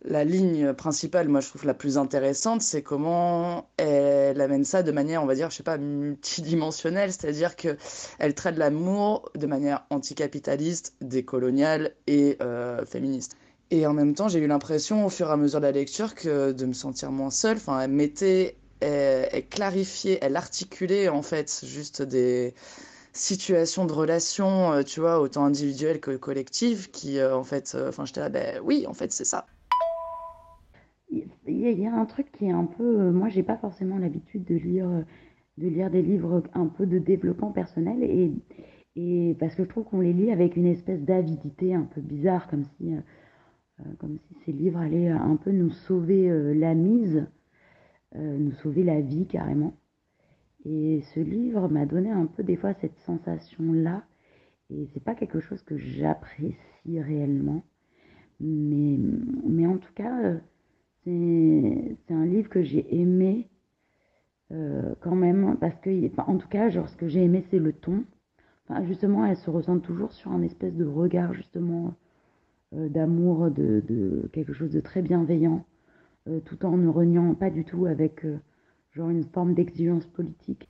[0.08, 4.92] La ligne principale, moi je trouve la plus intéressante, c'est comment elle amène ça de
[4.92, 7.76] manière, on va dire, je sais pas, multidimensionnelle, c'est-à-dire que
[8.20, 12.38] elle traite l'amour de manière anticapitaliste, décoloniale et
[12.86, 13.36] féministe.
[13.72, 16.14] Et en même temps, j'ai eu l'impression, au fur et à mesure de la lecture,
[16.14, 17.58] que de me sentir moins seule.
[17.58, 22.54] Enfin, elle mettait, elle, clarifiait, elle articulait en fait juste des
[23.14, 27.90] situations de relations, euh, tu vois, autant individuelles que collectives, qui euh, en fait, euh,
[27.90, 29.48] enfin, j'étais là, ben oui, en fait, c'est ça.
[31.10, 34.56] Il y, a un truc qui est un peu, moi, j'ai pas forcément l'habitude de
[34.56, 34.90] lire,
[35.58, 38.04] de lire des livres un peu de développement personnel
[38.96, 42.48] et, parce que je trouve qu'on les lit avec une espèce d'avidité un peu bizarre,
[42.48, 42.94] comme si
[44.00, 47.28] comme si ces livres allaient un peu nous sauver euh, la mise,
[48.16, 49.76] euh, nous sauver la vie carrément.
[50.66, 54.04] Et ce livre m'a donné un peu des fois cette sensation-là.
[54.72, 56.56] Et c'est pas quelque chose que j'apprécie
[56.88, 57.64] réellement.
[58.40, 58.98] Mais,
[59.48, 60.34] mais en tout cas,
[61.04, 63.48] c'est un livre que j'ai aimé
[64.50, 65.58] quand même.
[65.62, 68.06] Parce que, en tout cas, genre, ce que j'ai aimé, c'est le ton.
[68.68, 71.92] Enfin, justement, elle se ressent toujours sur un espèce de regard, justement, euh,
[72.72, 75.66] d'amour, de, quelque chose de très bienveillant,
[76.28, 78.40] euh, tout en ne reniant pas du tout avec euh,
[78.92, 80.68] genre une forme d'exigence politique.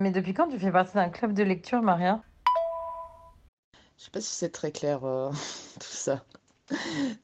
[0.00, 2.22] Mais depuis quand tu fais partie d'un club de lecture, Maria?
[3.96, 5.00] Je sais pas si c'est très clair
[5.80, 6.24] tout ça.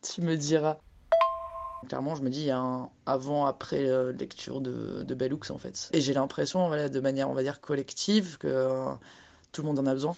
[0.03, 0.79] tu me diras.
[1.89, 5.91] Clairement, je me dis, il y a un avant-après lecture de, de Bellux, en fait.
[5.93, 8.87] Et j'ai l'impression, voilà, de manière, on va dire, collective, que
[9.53, 10.17] tout le monde en a besoin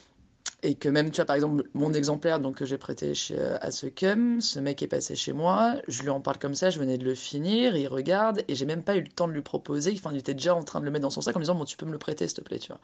[0.63, 3.71] et que même, tu vois, par exemple, mon exemplaire donc, que j'ai prêté euh, à
[3.71, 6.79] ce cum, ce mec est passé chez moi, je lui en parle comme ça, je
[6.79, 9.43] venais de le finir, il regarde, et j'ai même pas eu le temps de lui
[9.43, 11.55] proposer, enfin, il était déjà en train de le mettre dans son sac en disant,
[11.55, 12.81] bon, tu peux me le prêter, s'il te plaît, tu vois.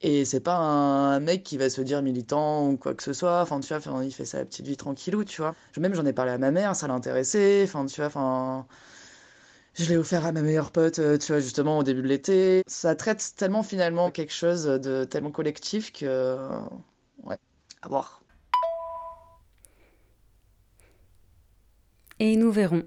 [0.00, 3.40] Et c'est pas un mec qui va se dire militant ou quoi que ce soit,
[3.42, 5.54] enfin, tu vois, il fait sa petite vie tranquillou, tu vois.
[5.76, 8.66] Même j'en ai parlé à ma mère, ça l'intéressait, enfin, tu vois, enfin
[9.78, 12.62] je l'ai offert à ma meilleure pote, euh, tu vois, justement au début de l'été.
[12.66, 16.36] Ça traite tellement finalement quelque chose de tellement collectif que.
[17.22, 17.36] Ouais,
[17.82, 18.22] à voir.
[22.20, 22.82] Et nous verrons.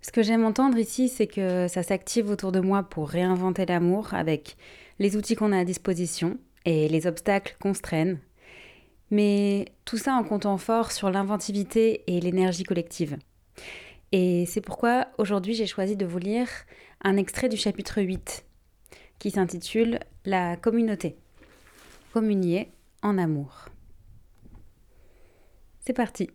[0.00, 4.14] Ce que j'aime entendre ici, c'est que ça s'active autour de moi pour réinventer l'amour
[4.14, 4.56] avec
[4.98, 8.20] les outils qu'on a à disposition et les obstacles qu'on se traîne.
[9.10, 13.16] Mais tout ça en comptant fort sur l'inventivité et l'énergie collective.
[14.16, 16.48] Et c'est pourquoi aujourd'hui j'ai choisi de vous lire
[17.02, 18.46] un extrait du chapitre 8
[19.18, 21.16] qui s'intitule La communauté.
[22.12, 22.70] Communier
[23.02, 23.64] en amour.
[25.80, 26.30] C'est parti.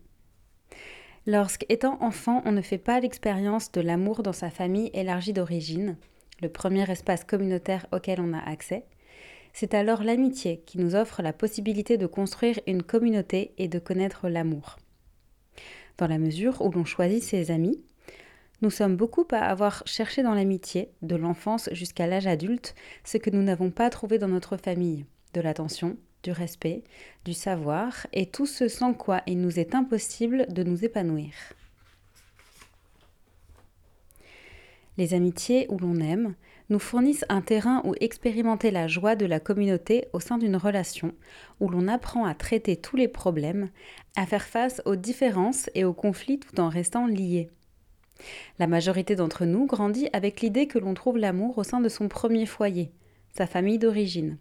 [1.25, 5.95] Lorsqu'étant enfant, on ne fait pas l'expérience de l'amour dans sa famille élargie d'origine,
[6.41, 8.83] le premier espace communautaire auquel on a accès,
[9.53, 14.27] c'est alors l'amitié qui nous offre la possibilité de construire une communauté et de connaître
[14.27, 14.75] l'amour
[15.99, 17.79] dans la mesure où l'on choisit ses amis.
[18.61, 22.73] Nous sommes beaucoup à avoir cherché dans l'amitié, de l'enfance jusqu'à l'âge adulte,
[23.03, 26.83] ce que nous n'avons pas trouvé dans notre famille, de l'attention, du respect,
[27.25, 31.33] du savoir, et tout ce sans quoi il nous est impossible de nous épanouir.
[34.97, 36.35] Les amitiés où l'on aime
[36.69, 41.13] nous fournissent un terrain où expérimenter la joie de la communauté au sein d'une relation,
[41.59, 43.69] où l'on apprend à traiter tous les problèmes,
[44.15, 47.49] à faire face aux différences et aux conflits tout en restant liés.
[48.59, 52.07] La majorité d'entre nous grandit avec l'idée que l'on trouve l'amour au sein de son
[52.07, 52.91] premier foyer,
[53.35, 54.37] sa famille d'origine,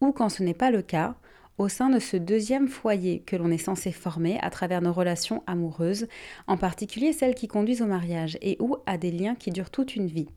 [0.00, 1.16] ou quand ce n'est pas le cas,
[1.56, 5.42] au sein de ce deuxième foyer que l'on est censé former à travers nos relations
[5.48, 6.06] amoureuses,
[6.46, 9.96] en particulier celles qui conduisent au mariage et ou à des liens qui durent toute
[9.96, 10.28] une vie.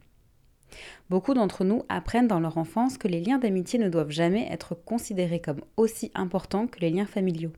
[1.09, 4.75] Beaucoup d'entre nous apprennent dans leur enfance que les liens d'amitié ne doivent jamais être
[4.75, 7.51] considérés comme aussi importants que les liens familiaux.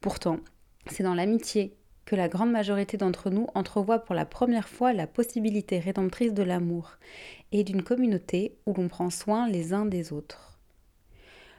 [0.00, 0.38] Pourtant,
[0.86, 1.74] c'est dans l'amitié
[2.04, 6.42] que la grande majorité d'entre nous entrevoit pour la première fois la possibilité rédemptrice de
[6.42, 6.92] l'amour
[7.52, 10.58] et d'une communauté où l'on prend soin les uns des autres.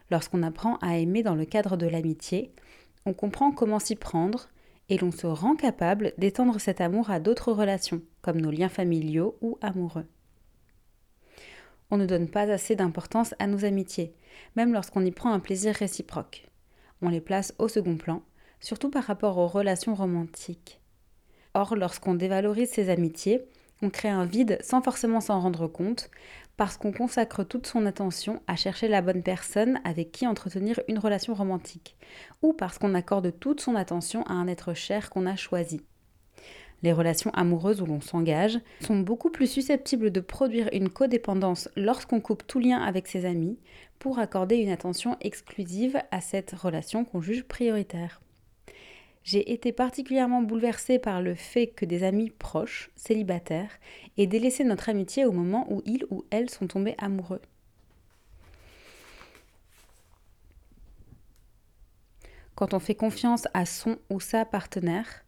[0.09, 2.53] Lorsqu'on apprend à aimer dans le cadre de l'amitié,
[3.05, 4.47] on comprend comment s'y prendre
[4.89, 9.37] et l'on se rend capable d'étendre cet amour à d'autres relations, comme nos liens familiaux
[9.41, 10.05] ou amoureux.
[11.89, 14.13] On ne donne pas assez d'importance à nos amitiés,
[14.55, 16.47] même lorsqu'on y prend un plaisir réciproque.
[17.01, 18.23] On les place au second plan,
[18.59, 20.81] surtout par rapport aux relations romantiques.
[21.53, 23.45] Or, lorsqu'on dévalorise ses amitiés,
[23.81, 26.09] on crée un vide sans forcément s'en rendre compte,
[26.57, 30.99] parce qu'on consacre toute son attention à chercher la bonne personne avec qui entretenir une
[30.99, 31.95] relation romantique,
[32.41, 35.85] ou parce qu'on accorde toute son attention à un être cher qu'on a choisi.
[36.83, 42.21] Les relations amoureuses où l'on s'engage sont beaucoup plus susceptibles de produire une codépendance lorsqu'on
[42.21, 43.57] coupe tout lien avec ses amis
[43.97, 48.21] pour accorder une attention exclusive à cette relation qu'on juge prioritaire.
[49.23, 53.71] J'ai été particulièrement bouleversée par le fait que des amis proches, célibataires,
[54.17, 57.41] aient délaissé notre amitié au moment où ils ou elles sont tombés amoureux.
[62.55, 65.25] Quand on fait confiance à son ou sa partenaire,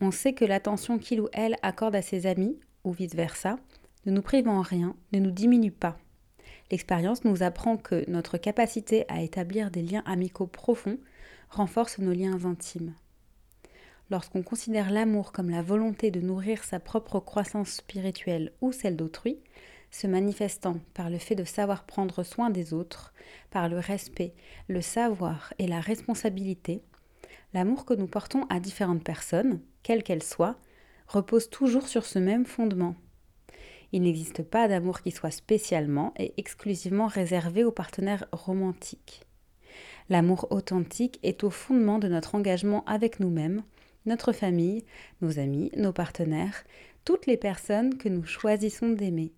[0.00, 3.58] on sait que l'attention qu'il ou elle accorde à ses amis, ou vice-versa,
[4.06, 5.98] ne nous prive en rien, ne nous diminue pas.
[6.70, 10.98] L'expérience nous apprend que notre capacité à établir des liens amicaux profonds
[11.50, 12.94] renforce nos liens intimes
[14.10, 19.38] lorsqu'on considère l'amour comme la volonté de nourrir sa propre croissance spirituelle ou celle d'autrui,
[19.90, 23.14] se manifestant par le fait de savoir prendre soin des autres,
[23.50, 24.34] par le respect,
[24.68, 26.82] le savoir et la responsabilité,
[27.54, 30.56] l'amour que nous portons à différentes personnes, quelles qu'elles soient,
[31.06, 32.94] repose toujours sur ce même fondement.
[33.92, 39.22] Il n'existe pas d'amour qui soit spécialement et exclusivement réservé aux partenaires romantiques.
[40.10, 43.62] L'amour authentique est au fondement de notre engagement avec nous-mêmes,
[44.06, 44.84] notre famille,
[45.20, 46.64] nos amis, nos partenaires,
[47.04, 49.32] toutes les personnes que nous choisissons d'aimer.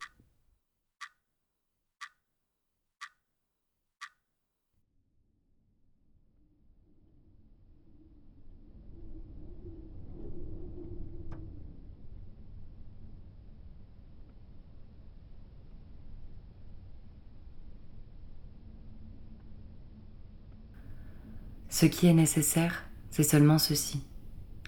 [21.80, 24.02] Ce qui est nécessaire, c'est seulement ceci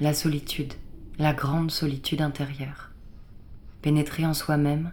[0.01, 0.73] la solitude,
[1.19, 2.91] la grande solitude intérieure.
[3.83, 4.93] Pénétrer en soi-même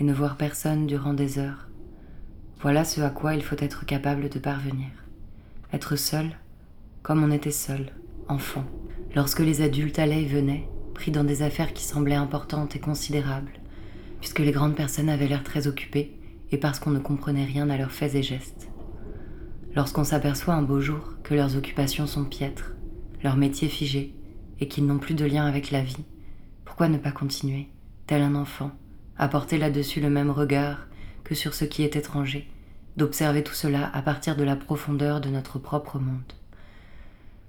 [0.00, 1.68] et ne voir personne durant des heures.
[2.60, 4.88] Voilà ce à quoi il faut être capable de parvenir.
[5.72, 6.32] Être seul,
[7.04, 7.92] comme on était seul,
[8.26, 8.64] enfant,
[9.14, 13.60] lorsque les adultes allaient et venaient, pris dans des affaires qui semblaient importantes et considérables,
[14.18, 16.18] puisque les grandes personnes avaient l'air très occupées
[16.50, 18.69] et parce qu'on ne comprenait rien à leurs faits et gestes.
[19.74, 22.72] Lorsqu'on s'aperçoit un beau jour que leurs occupations sont piètres,
[23.22, 24.14] leur métier figé,
[24.58, 26.04] et qu'ils n'ont plus de lien avec la vie,
[26.64, 27.68] pourquoi ne pas continuer,
[28.06, 28.72] tel un enfant,
[29.16, 30.88] à porter là-dessus le même regard
[31.22, 32.48] que sur ce qui est étranger,
[32.96, 36.32] d'observer tout cela à partir de la profondeur de notre propre monde,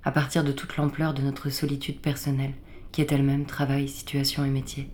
[0.03, 2.53] à partir de toute l'ampleur de notre solitude personnelle,
[2.91, 4.89] qui est elle-même travail, situation et métier?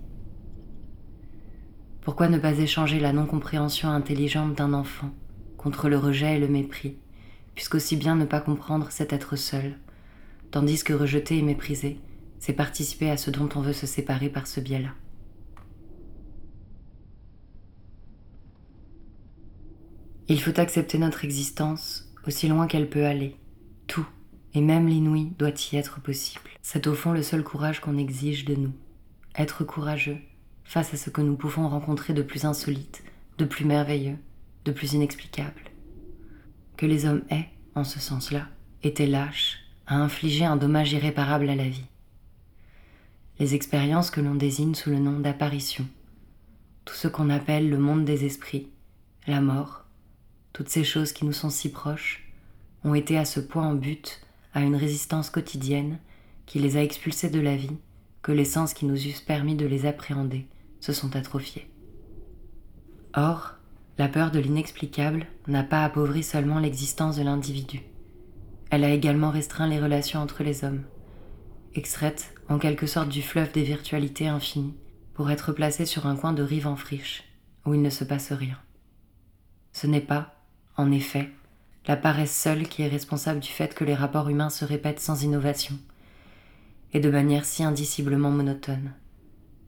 [2.01, 5.09] Pourquoi ne pas échanger la non-compréhension intelligente d'un enfant
[5.57, 6.95] contre le rejet et le mépris,
[7.57, 9.79] puisqu'aussi bien ne pas comprendre cet être seul,
[10.51, 11.99] tandis que rejeter et mépriser,
[12.37, 14.91] c'est participer à ce dont on veut se séparer par ce biais-là.
[20.27, 23.35] Il faut accepter notre existence aussi loin qu'elle peut aller.
[23.87, 24.07] Tout,
[24.53, 26.51] et même l'inouï, doit y être possible.
[26.61, 28.73] C'est au fond le seul courage qu'on exige de nous.
[29.35, 30.19] Être courageux
[30.63, 33.03] face à ce que nous pouvons rencontrer de plus insolite,
[33.39, 34.17] de plus merveilleux,
[34.63, 35.66] de plus inexplicable.
[36.77, 38.47] Que les hommes aient, en ce sens-là,
[38.83, 41.87] été lâches à infliger un dommage irréparable à la vie
[43.39, 45.85] les expériences que l'on désigne sous le nom d'apparition,
[46.85, 48.67] tout ce qu'on appelle le monde des esprits,
[49.27, 49.85] la mort,
[50.53, 52.31] toutes ces choses qui nous sont si proches,
[52.83, 54.21] ont été à ce point en but
[54.53, 55.99] à une résistance quotidienne
[56.45, 57.77] qui les a expulsés de la vie
[58.21, 60.47] que les sens qui nous eussent permis de les appréhender
[60.79, 61.69] se sont atrophiés.
[63.13, 63.55] Or,
[63.97, 67.81] la peur de l'inexplicable n'a pas appauvri seulement l'existence de l'individu,
[68.69, 70.83] elle a également restreint les relations entre les hommes,
[71.73, 74.75] extraite en quelque sorte du fleuve des virtualités infinies,
[75.13, 77.23] pour être placée sur un coin de rive en friche,
[77.65, 78.57] où il ne se passe rien.
[79.71, 80.35] Ce n'est pas,
[80.75, 81.29] en effet,
[81.87, 85.23] la paresse seule qui est responsable du fait que les rapports humains se répètent sans
[85.23, 85.75] innovation,
[86.93, 88.93] et de manière si indiciblement monotone.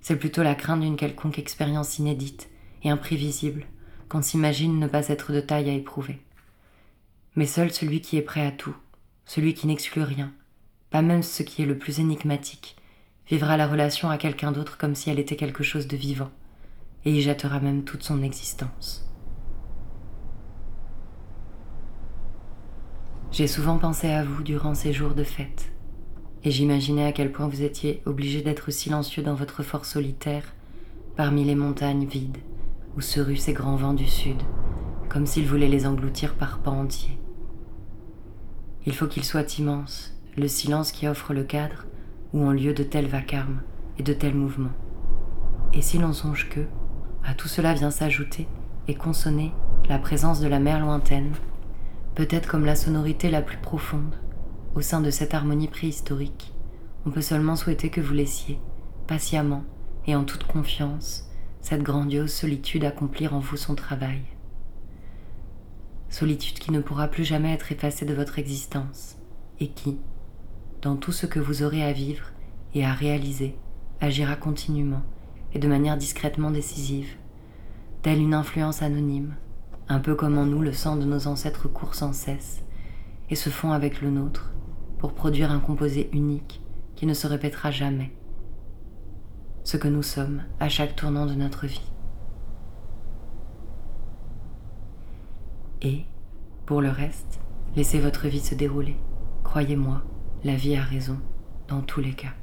[0.01, 2.49] C'est plutôt la crainte d'une quelconque expérience inédite
[2.83, 3.65] et imprévisible
[4.09, 6.19] qu'on s'imagine ne pas être de taille à éprouver.
[7.35, 8.75] Mais seul celui qui est prêt à tout,
[9.25, 10.33] celui qui n'exclut rien,
[10.89, 12.75] pas même ce qui est le plus énigmatique,
[13.27, 16.31] vivra la relation à quelqu'un d'autre comme si elle était quelque chose de vivant,
[17.05, 19.05] et y jettera même toute son existence.
[23.31, 25.71] J'ai souvent pensé à vous durant ces jours de fête,
[26.43, 30.55] et j'imaginais à quel point vous étiez obligé d'être silencieux dans votre fort solitaire,
[31.15, 32.39] parmi les montagnes vides,
[32.97, 34.41] où se ruent ces grands vents du sud,
[35.09, 37.19] comme s'ils voulaient les engloutir par pans entiers.
[38.85, 41.85] Il faut qu'il soit immense, le silence qui offre le cadre,
[42.33, 43.61] où ont lieu de tels vacarmes
[43.97, 44.75] et de tels mouvements.
[45.73, 46.61] Et si l'on songe que,
[47.23, 48.47] à tout cela vient s'ajouter
[48.87, 49.51] et consonner
[49.87, 51.33] la présence de la mer lointaine,
[52.15, 54.15] peut-être comme la sonorité la plus profonde,
[54.75, 56.53] au sein de cette harmonie préhistorique,
[57.05, 58.59] on peut seulement souhaiter que vous laissiez,
[59.07, 59.63] patiemment
[60.05, 61.29] et en toute confiance,
[61.61, 64.21] cette grandiose solitude accomplir en vous son travail.
[66.09, 69.17] Solitude qui ne pourra plus jamais être effacée de votre existence,
[69.59, 69.97] et qui,
[70.81, 72.31] dans tout ce que vous aurez à vivre
[72.73, 73.55] et à réaliser,
[74.01, 75.03] agira continuellement
[75.53, 77.15] et de manière discrètement décisive,
[78.01, 79.35] telle une influence anonyme,
[79.87, 82.63] un peu comme en nous le sang de nos ancêtres court sans cesse,
[83.29, 84.53] et se fond avec le nôtre,
[84.99, 86.61] pour produire un composé unique
[86.95, 88.11] qui ne se répétera jamais,
[89.63, 91.91] ce que nous sommes à chaque tournant de notre vie.
[95.81, 96.05] Et,
[96.65, 97.39] pour le reste,
[97.75, 98.97] laissez votre vie se dérouler.
[99.43, 100.03] Croyez-moi,
[100.43, 101.19] la vie a raison
[101.67, 102.33] dans tous les cas.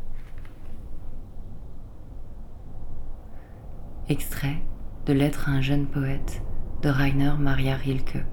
[4.09, 4.63] Extrait
[5.07, 6.43] de Lettre à un jeune poète
[6.83, 8.25] de Rainer Maria Rilke.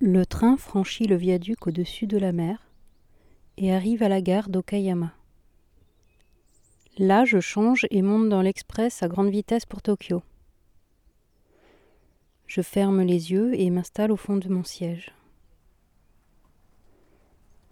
[0.00, 2.70] Le train franchit le viaduc au-dessus de la mer
[3.56, 5.12] et arrive à la gare d'Okayama.
[6.98, 10.22] Là, je change et monte dans l'express à grande vitesse pour Tokyo.
[12.46, 15.12] Je ferme les yeux et m'installe au fond de mon siège.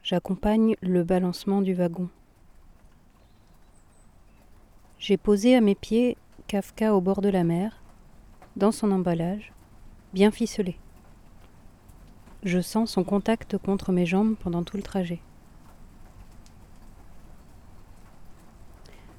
[0.02, 2.08] J'accompagne le balancement du wagon.
[4.98, 6.16] J'ai posé à mes pieds
[6.48, 7.84] Kafka au bord de la mer,
[8.56, 9.52] dans son emballage,
[10.12, 10.76] bien ficelé.
[12.46, 15.18] Je sens son contact contre mes jambes pendant tout le trajet.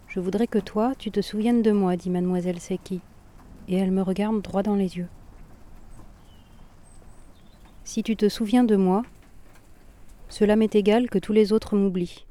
[0.07, 3.01] Je voudrais que toi, tu te souviennes de moi, dit mademoiselle Seki,
[3.67, 5.09] et elle me regarde droit dans les yeux.
[7.83, 9.03] Si tu te souviens de moi,
[10.29, 12.25] cela m'est égal que tous les autres m'oublient.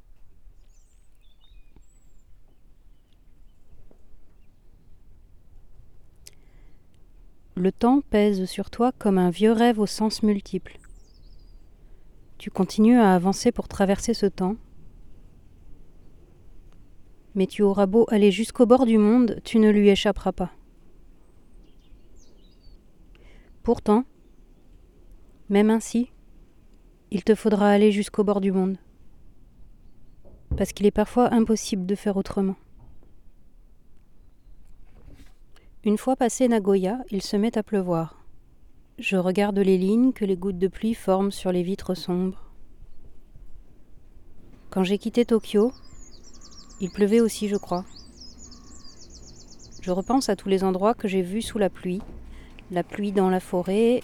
[7.55, 10.79] Le temps pèse sur toi comme un vieux rêve aux sens multiples.
[12.39, 14.57] Tu continues à avancer pour traverser ce temps,
[17.35, 20.53] mais tu auras beau aller jusqu'au bord du monde, tu ne lui échapperas pas.
[23.63, 24.05] Pourtant,
[25.49, 26.11] même ainsi,
[27.11, 28.79] il te faudra aller jusqu'au bord du monde,
[30.57, 32.57] parce qu'il est parfois impossible de faire autrement.
[35.85, 38.26] Une fois passé Nagoya, il se met à pleuvoir.
[38.99, 42.43] Je regarde les lignes que les gouttes de pluie forment sur les vitres sombres.
[44.71, 45.71] Quand j'ai quitté Tokyo,
[46.81, 47.85] il pleuvait aussi, je crois.
[49.83, 52.01] Je repense à tous les endroits que j'ai vus sous la pluie.
[52.71, 54.01] La pluie dans la forêt,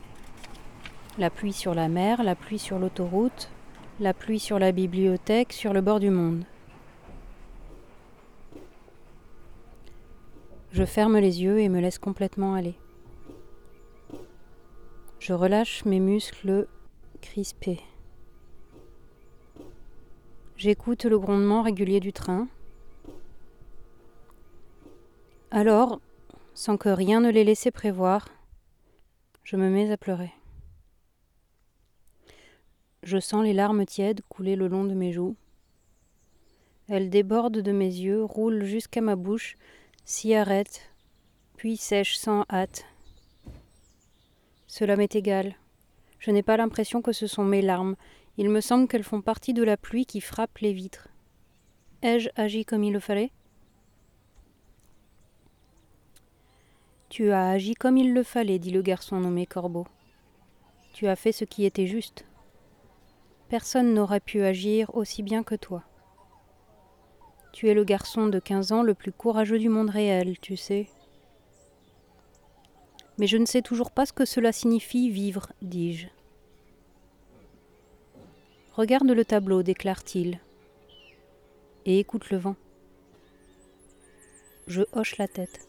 [1.17, 3.49] la pluie sur la mer, la pluie sur l'autoroute,
[3.99, 6.45] la pluie sur la bibliothèque, sur le bord du monde.
[10.71, 12.77] Je ferme les yeux et me laisse complètement aller.
[15.25, 16.67] Je relâche mes muscles
[17.21, 17.79] crispés.
[20.57, 22.49] J'écoute le grondement régulier du train.
[25.53, 26.01] Alors,
[26.55, 28.31] sans que rien ne l'ait laissé prévoir,
[29.45, 30.33] je me mets à pleurer.
[33.05, 35.37] Je sens les larmes tièdes couler le long de mes joues.
[36.89, 39.57] Elles débordent de mes yeux, roulent jusqu'à ma bouche,
[40.05, 40.91] s'y arrêtent,
[41.57, 42.87] puis sèchent sans hâte.
[44.73, 45.55] Cela m'est égal.
[46.19, 47.95] Je n'ai pas l'impression que ce sont mes larmes.
[48.39, 51.09] Il me semble qu'elles font partie de la pluie qui frappe les vitres.
[52.01, 53.33] Ai-je agi comme il le fallait?
[57.11, 59.87] Tu as agi comme il le fallait, dit le garçon nommé Corbeau.
[60.95, 62.25] Tu as fait ce qui était juste.
[63.51, 65.83] Personne n'aurait pu agir aussi bien que toi.
[67.53, 70.89] Tu es le garçon de quinze ans le plus courageux du monde réel, tu sais.
[73.19, 76.07] Mais je ne sais toujours pas ce que cela signifie vivre, dis-je.
[78.75, 80.41] Regarde le tableau, déclare-t-il,
[81.85, 82.57] et écoute le vent.
[84.67, 85.67] Je hoche la tête.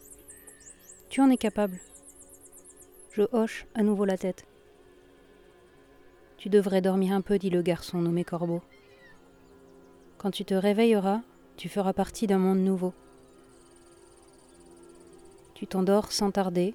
[1.10, 1.78] Tu en es capable.
[3.12, 4.46] Je hoche à nouveau la tête.
[6.38, 8.62] Tu devrais dormir un peu, dit le garçon nommé Corbeau.
[10.18, 11.20] Quand tu te réveilleras,
[11.56, 12.92] tu feras partie d'un monde nouveau.
[15.54, 16.74] Tu t'endors sans tarder,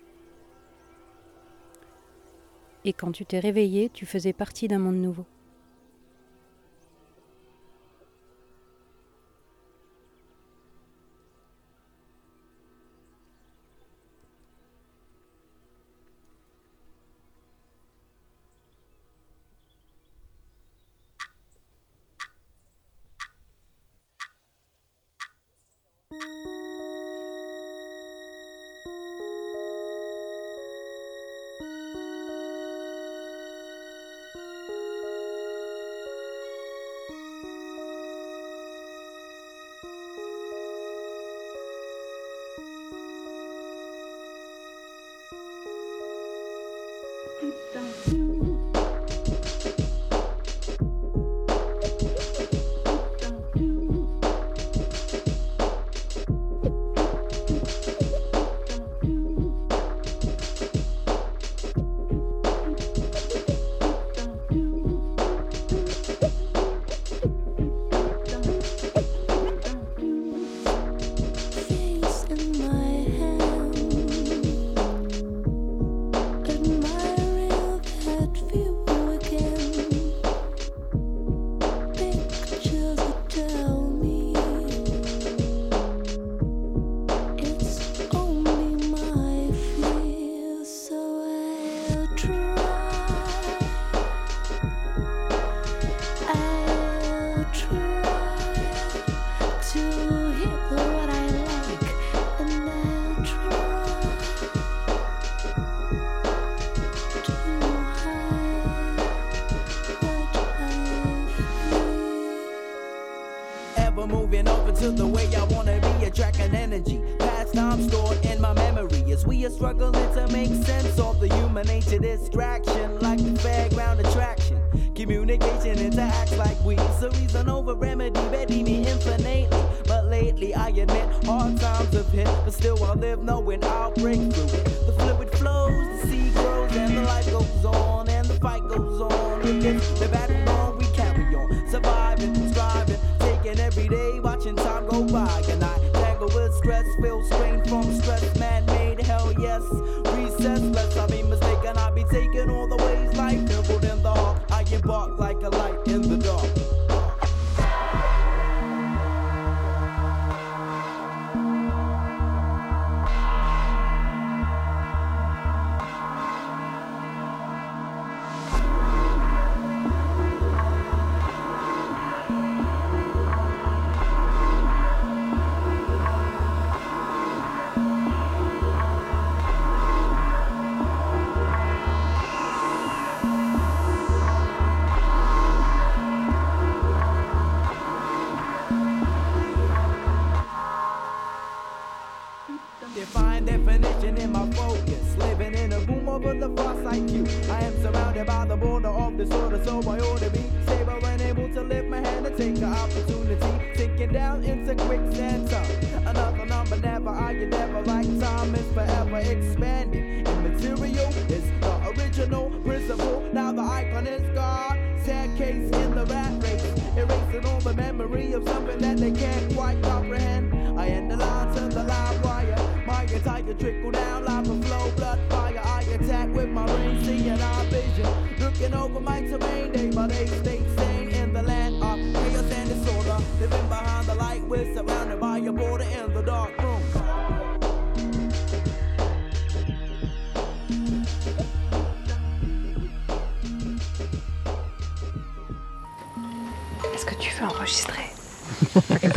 [2.86, 5.26] et quand tu t'es réveillé, tu faisais partie d'un monde nouveau.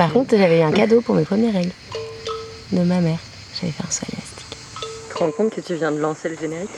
[0.03, 1.71] Par contre, j'avais un cadeau pour mes premières règles
[2.73, 3.21] de ma mère.
[3.55, 4.57] J'avais fait un sol élastique.
[5.09, 6.71] Tu te rends compte que tu viens de lancer le générique?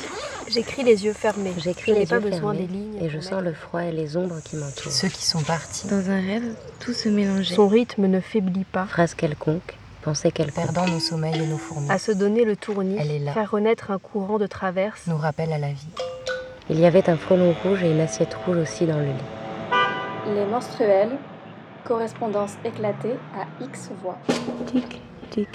[0.47, 1.55] J'écris les yeux fermés.
[1.57, 3.03] J'écris les pas yeux besoin fermés, des lignes.
[3.03, 4.93] Et je sens le froid et les ombres qui m'entourent.
[4.93, 5.87] Ceux qui sont partis.
[5.87, 7.55] Dans un rêve, tout se mélangeait.
[7.55, 8.85] Son rythme ne faiblit pas.
[8.85, 10.63] Phrase quelconque, pensée quelconque.
[10.63, 11.91] Perdant nos sommeils et nos fourmis.
[11.91, 12.99] À se donner le tournis.
[13.01, 13.33] Elle est là.
[13.33, 15.01] Faire renaître un courant de traverse.
[15.07, 15.89] Nous rappelle à la vie.
[16.69, 20.35] Il y avait un frelon rouge et une assiette rouge aussi dans le lit.
[20.35, 21.17] Les menstruels,
[21.85, 24.19] Correspondance éclatée à X voix.
[24.67, 25.49] Tic, tic.